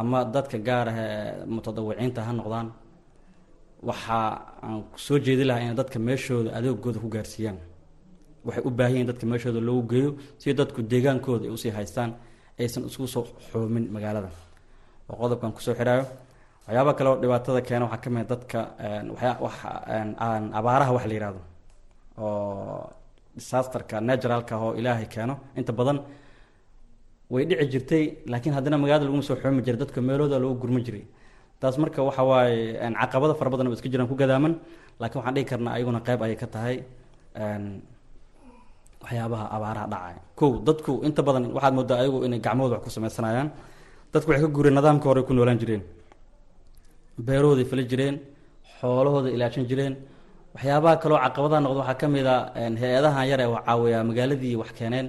[0.01, 0.97] ama dadka gaar ah
[1.55, 2.66] mutadawiciinta ha noqdaan
[3.89, 4.26] waxaa
[4.64, 7.59] aan soo jeedi lahaa inay dadka meeshooda adeegooda ku gaarsiiyaan.
[8.47, 10.11] Waxay u baahan yihiin dadka meeshooda loogu geeyo
[10.41, 12.11] si dadku deegaankooda ay u sii haystaan
[12.61, 14.30] aysan isku soo xoomin magaalada.
[15.11, 16.05] Oo qodobkan ku soo xiraayo
[16.66, 18.59] waxyaaba kale oo dhibaatada keena waxaa ka mid dadka
[20.59, 21.41] abaaraha wax la yihahdo
[22.18, 22.91] oo
[23.37, 25.35] disasterka naturalka oo ilaahay keeno.
[25.59, 25.99] Inta badan
[27.32, 31.05] way dhici jirtay laakiin haddana magaalada laguma soo xoomi jiray dadka meelooda loogu gurma jiray
[31.64, 32.58] taas marka waxa waaye
[33.00, 34.52] caqabado fara badan oo iska jiraan ku gadaaman
[35.00, 36.76] laakiin waxaan dhihi karnaa ayaguna qeyb ayay ka tahay
[39.02, 40.20] waxyaabaha abaaraha dhacaya.
[40.38, 43.48] Kow dadku inta badan waxaad moodaa ayagu inay gacmahooda wax ku sameysanayaan
[44.12, 45.82] dadku waxay ka guureen nidaamka hore ku noolaan jireen.
[47.26, 48.14] Beerahooday fali jireen
[48.80, 49.94] xoolahooda ilaashan jireen.
[50.54, 52.36] Waxyaabaha kaloo caqabadaha noqda waxaa ka mid a
[52.82, 55.06] hay'adahan yar ee caawiyaa magaaladii wax keeneen.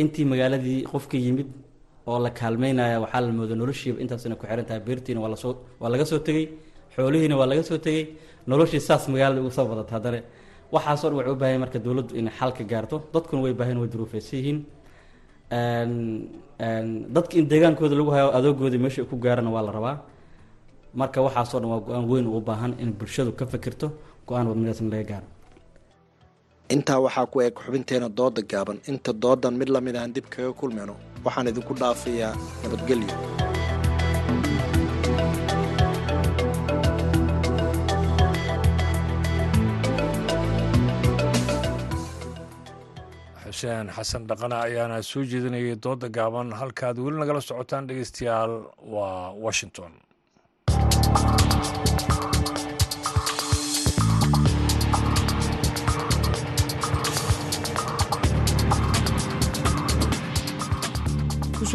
[0.00, 1.48] Intii magaaladii qofka yimid
[2.10, 4.80] oo la kaalmeynaya waxaa la mooda noloshiiba intaasina ku xiran tahay.
[4.86, 6.44] Beertiina waa la soo waa laga soo tegey.
[6.94, 8.04] Xoolihiina waa laga soo tegey.
[8.50, 10.20] Noloshii saas magaalada ugu soo badata haddana.
[10.74, 12.96] Waxaasoo dhan waxay u baahan marka dowladdu inay xalka gaarto.
[13.12, 14.58] Dadkuna way baahan way duruufaysan yihiin
[17.14, 19.96] dadka in deegaankooda lagu hayo adoogooda meesha ku gaarana waa la rabaa.
[21.00, 23.86] Marka waxaasoo dhan waa go'aan weyn u baahan in bulshadu ka fikirto.
[24.28, 25.26] Go'aan wadmadaasna laga gaaro
[26.74, 28.78] intaa waxaa ku eg xubinteena dooda gaaban.
[28.90, 30.94] Inta doodan mid la mid ahan dib kaga kulmayno
[31.24, 33.14] waxaan idinku dhaafayaa nabadgelyo.
[43.44, 46.48] Xuseen xasan dhaqane ayaana soo jeedinayay dooda gaaban.
[46.60, 48.52] Halkaad weli nagala socotaan dhegeystayaal
[48.94, 49.92] waa washington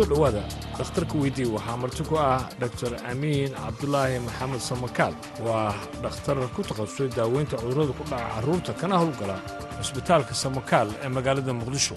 [0.02, 0.41] ku soo dhowaada.
[0.78, 5.14] Dhakhtarka weydii waxaa marti ku ah dor amiin cabdulaahi maxamed samakaal.
[5.45, 9.38] Waa dhakhtar ku takhasusay daaweynta cudurrada ku dhaca carruurta kana howlgala
[9.78, 11.95] cusbitaalka samakaal ee magaalada muqdisho.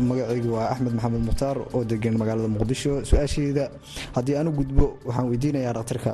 [0.00, 3.04] Magacaygu waa axmed maxamed mukhtaar oo degan magaalada muqdisho.
[3.04, 3.64] Su'aashayda
[4.16, 6.12] haddii aanu gudbo waxaan weydiinayaa dhakhtarka.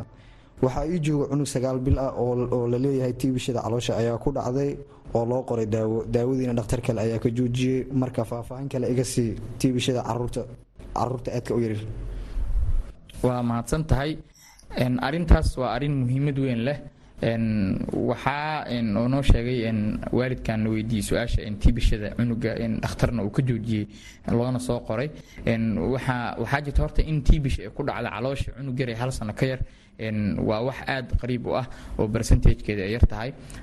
[0.63, 4.75] Waxaa ii jooga cunug sagaal bil ah oo la leeyahay tiibishada caloosha ayaa ku dhacday
[5.15, 7.87] oo loo qoray daawo daawadiina dhakhtar kale ayaa ka joojiyey.
[7.95, 10.43] Marka faahfaahin kale iga sii tiibishada carruurta
[10.99, 11.83] carruurta aadka u yaryar.
[13.23, 14.19] Waa mahadsan tahay.
[15.07, 16.79] Arintaas waa arrin muhiimad weyn leh.
[18.11, 18.65] Waxaa
[18.97, 19.61] oo noo sheegay
[20.13, 23.87] waalidkan na weydiiyey su'aasha tiibishada cunuga dhakhtarna uu ka joojiyey
[24.31, 25.11] loona soo qoray.
[25.47, 29.61] Waxaa jirta horta in tiibisha ku dhacda caloosha cunug yar hal sano ka yar
[30.49, 31.67] waa wax aad qariib u ah
[31.99, 33.07] oo percentagekeeda ay yar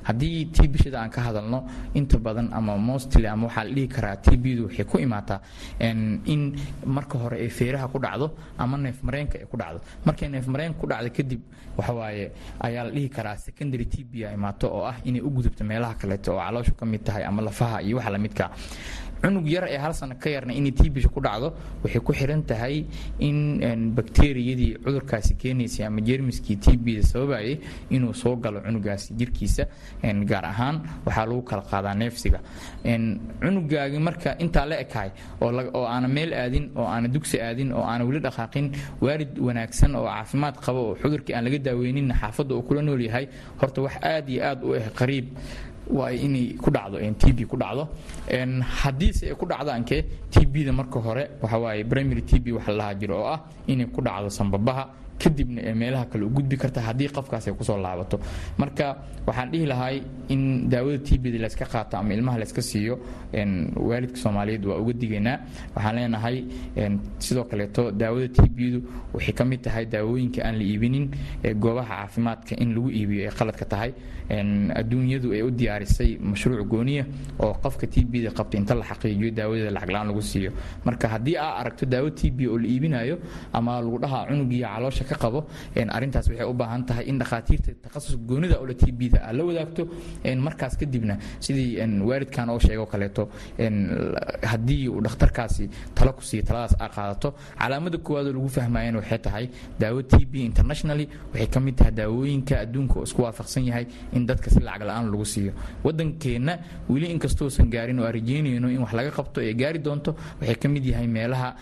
[0.03, 1.63] haddii tbishada aan ka hadalno
[1.93, 5.39] inta badan ama mostly ama waxaa la dhihi karaa tbdu waxay ku imaataa
[5.79, 6.55] in
[6.86, 9.79] marka hore ay feeraha ku dhacdo ama neefmareenka ay ku dhacdo.
[10.05, 11.41] Markay neefmareenka ku dhacdo kadib
[11.77, 15.95] waxawaaye ayaa la dhihi karaa secondary tb a imaato oo ah inay u gudubto meelaha
[15.95, 18.51] kaleeto oo calooshu ka mid tahay ama lafaha iyo waxa lamidka
[19.22, 21.53] cunug yar ee hal sano ka yarna inay tbisha ku dhacdo
[21.84, 22.86] waxay ku xiran tahay
[23.20, 23.38] in
[23.97, 27.59] bakteriyadii cudurkaasi keenaysay ama jermiskii tbda sababayay
[27.89, 29.63] inuu soo galo cunugaasi jirkiisa
[30.30, 32.39] gaar ahaan waxaa lagu kala qaadaa neefsiga.
[33.41, 35.09] Cunugaagi marka intaa la ekahay
[35.41, 38.68] oo aana meel aadin oo aana dugsi aadin oo aana weli dhaqaaqin
[39.01, 43.26] waalid wanaagsan oo caafimaad qaba oo cudurkii aan laga daaweynin xaafadda uu kula nool yahay
[43.61, 45.26] horta wax aad iyo aad u ah qariib
[45.89, 47.88] waa inay ku dhacdo tb ku dhacdo.
[48.81, 52.95] Haddiise ay ku dhacdo ankee tbda marka hore waxa waaye primary tb waxa la lahaa
[52.99, 54.88] jiro oo ah inay ku dhacdo sambabaha
[55.20, 58.20] kadibna ee meelaha kale u gudbi karta haddii qofkaas ay ku soo laabato.
[58.57, 58.97] Marka
[59.28, 62.99] waxaan dhihi lahay in daawada tbda layska qaato ama ilmaha layska siiyo
[63.76, 65.38] waalidka soomaaliyeed waa uga digaynaa.
[65.76, 66.38] Waxaan leenahay
[67.20, 68.82] sidoo kaleeto daawada tbdu
[69.13, 71.09] waxay ka mid tahay daawooyinka aan la iibinin
[71.59, 73.91] goobaha caafimaadka in lagu iibiyo ay qaladka tahay.
[74.76, 77.05] Adduunyadu ay u diyaarisay mashruuc gooniya
[77.39, 80.51] oo qofka tbda qabta inta la xaqiijiyo daawadeeda lacag la'aan lagu siiyo.
[80.86, 83.18] Marka haddii aa aragto daawo tb oo la iibinayo
[83.53, 85.39] ama lagu dhahaa cunugiiyo caloosha ka qabo
[85.97, 89.83] arintaas waxay u baahan tahay in dhakhaatiirta takhasus goonida oo la tbda aad la wadaagto
[90.47, 91.79] markaas kadibna sidii
[92.09, 93.29] waalidkan oo sheego kaleeto
[94.51, 99.19] haddii uu dhakhtarkaasi talo ku siiyo taladaas aa qaadato calaamada koowaad oo lagu fahmayana waxay
[99.27, 99.45] tahay
[99.79, 104.49] daawo tb internationally waxay ka mid tahay daawooyinka adduunka oo isku waafaqsan yahay in dadka
[104.49, 105.53] si lacag la'aan lagu siiyo.
[105.83, 106.53] Wadankeenna
[106.89, 110.67] weli inkastoosan gaarin oo aan rajeynayno in wax laga qabto ee gaari doonto waxay ka
[110.69, 111.55] mid yahay meelaha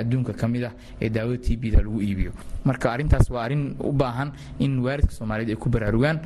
[0.00, 2.32] adduunka ka mid ah ee daawada tbda lagu iibiyo.
[2.64, 6.18] Marka arrintaas waa arrin u baahan in waalidka soomaaliyeed ay ku baraarugaan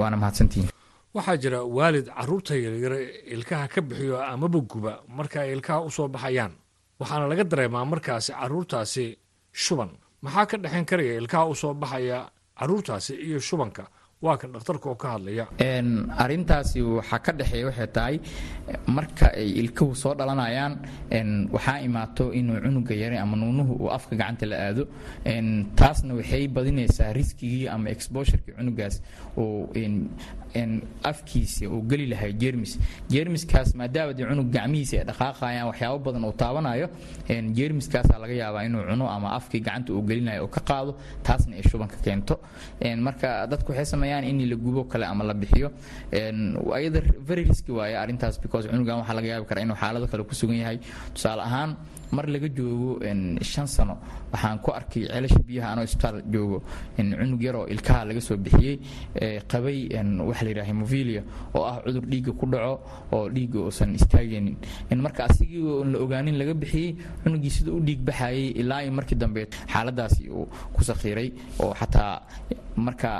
[0.00, 0.70] waana mahadsantihiin
[1.14, 2.94] waxaa jira waalid carruurta yaryar
[3.34, 6.52] ilkaha ka bixiyo amaba guba marka ay ilkaha u soo baxayaan.
[7.00, 9.16] Waxaana laga dareemaa markaasi carruurtaasi
[9.52, 9.90] shuban.
[10.22, 12.26] Maxaa ka dhexayn karaya ilkaha u soo baxaya
[12.58, 13.86] carruurtaasi iyo shubanka
[14.20, 15.44] waa kan dhakhtarka ka hadlaya.
[16.22, 18.16] Arintaasi waxaa ka dhexeeya waxay tahay
[18.96, 20.74] marka ay ilkuhu soo dhalanayaan
[21.54, 24.84] waxaa imaato inuu cunuga yare ama nuunuhu uu afka gacanta la aado.
[25.78, 29.02] Taasna waxay badinaysaa riskigii ama exbosurkii cunugaas
[29.38, 29.70] oo
[31.02, 32.78] afkiisa uu geli lahay jermis.
[33.10, 36.88] Jermiskaas maadaama dee cunug gacmihiisa ay dhaqaaqayaan waxyaabo badan uu taabanayo
[37.58, 41.62] jermiskaasaa laga yaabaa inuu cuno ama afkii gacanta uu gelinayo uu ka qaado taasna ay
[41.62, 42.40] shubanka keento.
[43.06, 45.70] Marka dadku waxay sameeyaan in la gubo kale ama la bixiyo
[46.74, 50.34] ayada very riski waaye arrintaas because cunugan waxaa laga yaabi karaa inuu xaalado kale ku
[50.34, 50.78] sugan yahay.
[51.14, 51.76] Tusaale ahaan
[52.12, 53.00] mar laga joogo
[53.42, 53.96] shan sano
[54.32, 56.62] waxaan ku arkay ceelasha biyaha anoo isbitaal joogo.
[56.96, 58.78] Cunug yaroo ilkaha laga soo bixiyey
[59.48, 61.22] qabay wax waxa la yidhaha hemofilia
[61.54, 62.74] oo ah cudur dhiigga ku dhaco
[63.12, 64.56] oo dhiigga uusan istaagaynin.
[64.90, 68.92] In marka asigii oon la ogaanin laga bixiyey cunugii sida u dhiig baxayay ilaa in
[68.94, 72.22] markii dambe xaaladaasi uu ku sakhiiray oo xataa
[72.76, 73.10] marka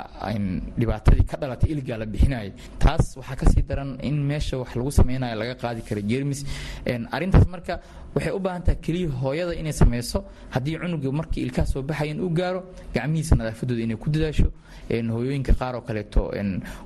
[0.79, 4.91] dhibaatadii ka dhalatay iligaa la bixinayay taas waxaa ka sii daran in meesha wax lagu
[4.91, 6.45] sameynayo laga qaadi kara jermis
[7.11, 7.79] arrintaas marka
[8.15, 12.29] waxay u baahan tahay keliya hooyada inay sameyso haddii cunuga markii ilkaha soo baxayan u
[12.29, 14.49] gaaro gacmihiisa nadaafadooda inay ku dadaasho
[14.89, 16.21] hooyooyinka qaar oo kaleeto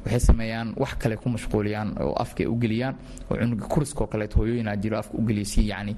[0.04, 2.96] waxay sameeyaan wax kale ku mashquuliyaan oo afka u geliyaan.
[3.32, 5.96] Oo cunuga kuriska oo kaleeto hooyooyinaa jiro afka u geliya si yacni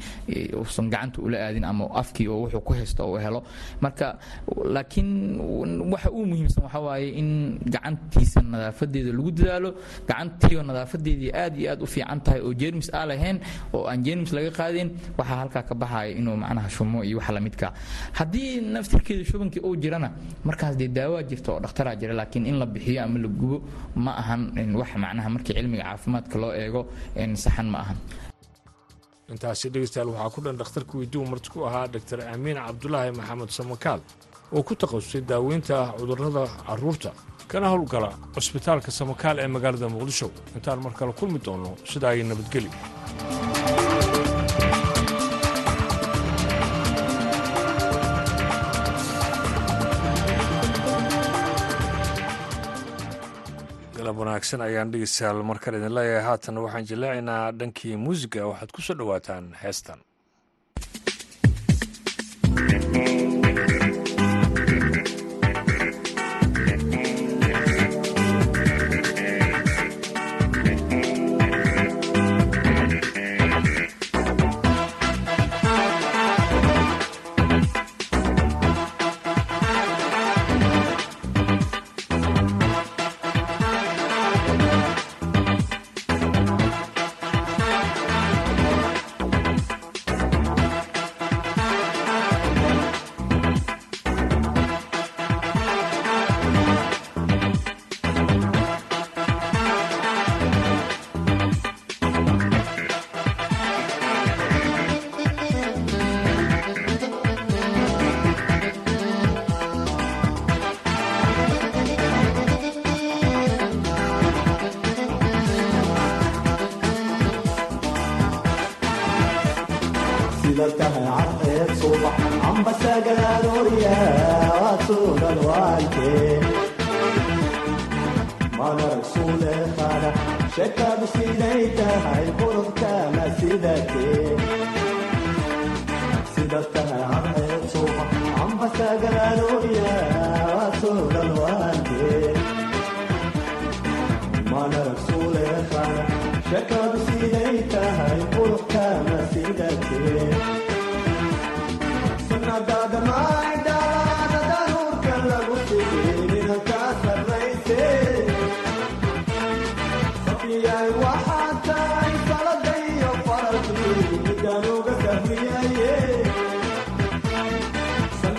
[0.54, 3.44] uusan gacanta ula aadin ama afkii oo wuxuu ku haysto uu helo.
[3.82, 4.18] Marka
[4.66, 5.40] laakiin
[5.92, 9.70] waxa uu muhiimsan waxa waaye in gacantiisa nadaafadeeda lagu dadaalo.
[10.08, 13.40] Gacantiioo nadaafadeedii aad iyo aad u fiican tahay oo jermis aa lahayn
[13.74, 17.68] oo aan jermis laga qaadin waxaa halkaa ka baxaya inuu macnaha shumo iyo wax lamidka
[18.20, 20.10] haddii naftirkeeda shubankii uu jirana
[20.48, 23.58] markaas dee daawaa jirta oo dhakhtaraa jira laakiin in la bixiyo ama la gubo
[23.96, 24.42] ma ahan
[24.82, 26.82] wax macnaha markii cilmiga caafimaadka loo eego
[27.44, 27.98] saxan ma ahan.
[29.34, 32.20] Intaasi dhegeystayaal waxaa ku dhan dhakhtarka weydiigu marti ku ahaa dr.
[32.34, 34.00] Amiin cabdulaahi maxamed samakaal
[34.56, 37.10] oo ku takhasusay daaweynta cudurrada carruurta
[37.52, 40.28] kana howlgala cusbitaalka samakaal ee magaalada muqdisho.
[40.56, 42.70] Intaan mar kale kulmi doonno sidaa ay nabadgeli
[54.06, 56.24] galab wanaagsan ayaan dhegeystayaal markale idin leeyahay.
[56.30, 60.00] Haatan waxaan jallaacaynaa dhankii muusiga waxaad ku soo dhowaataan heestan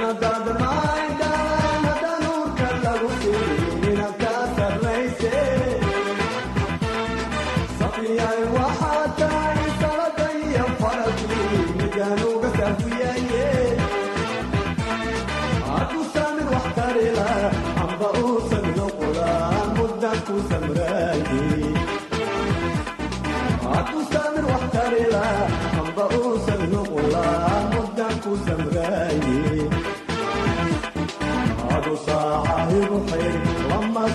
[0.07, 0.56] aadan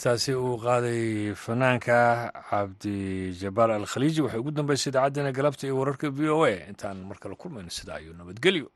[0.00, 1.96] heestaasi uu qaaday fanaanka
[2.50, 6.52] cabdijabaal al khaliiji waxay ugu dambeysay idaacaddeena galabta iyo wararka v o a.
[6.72, 8.70] Intaan mar kale kulmayno sidaa iyo nabadgelyo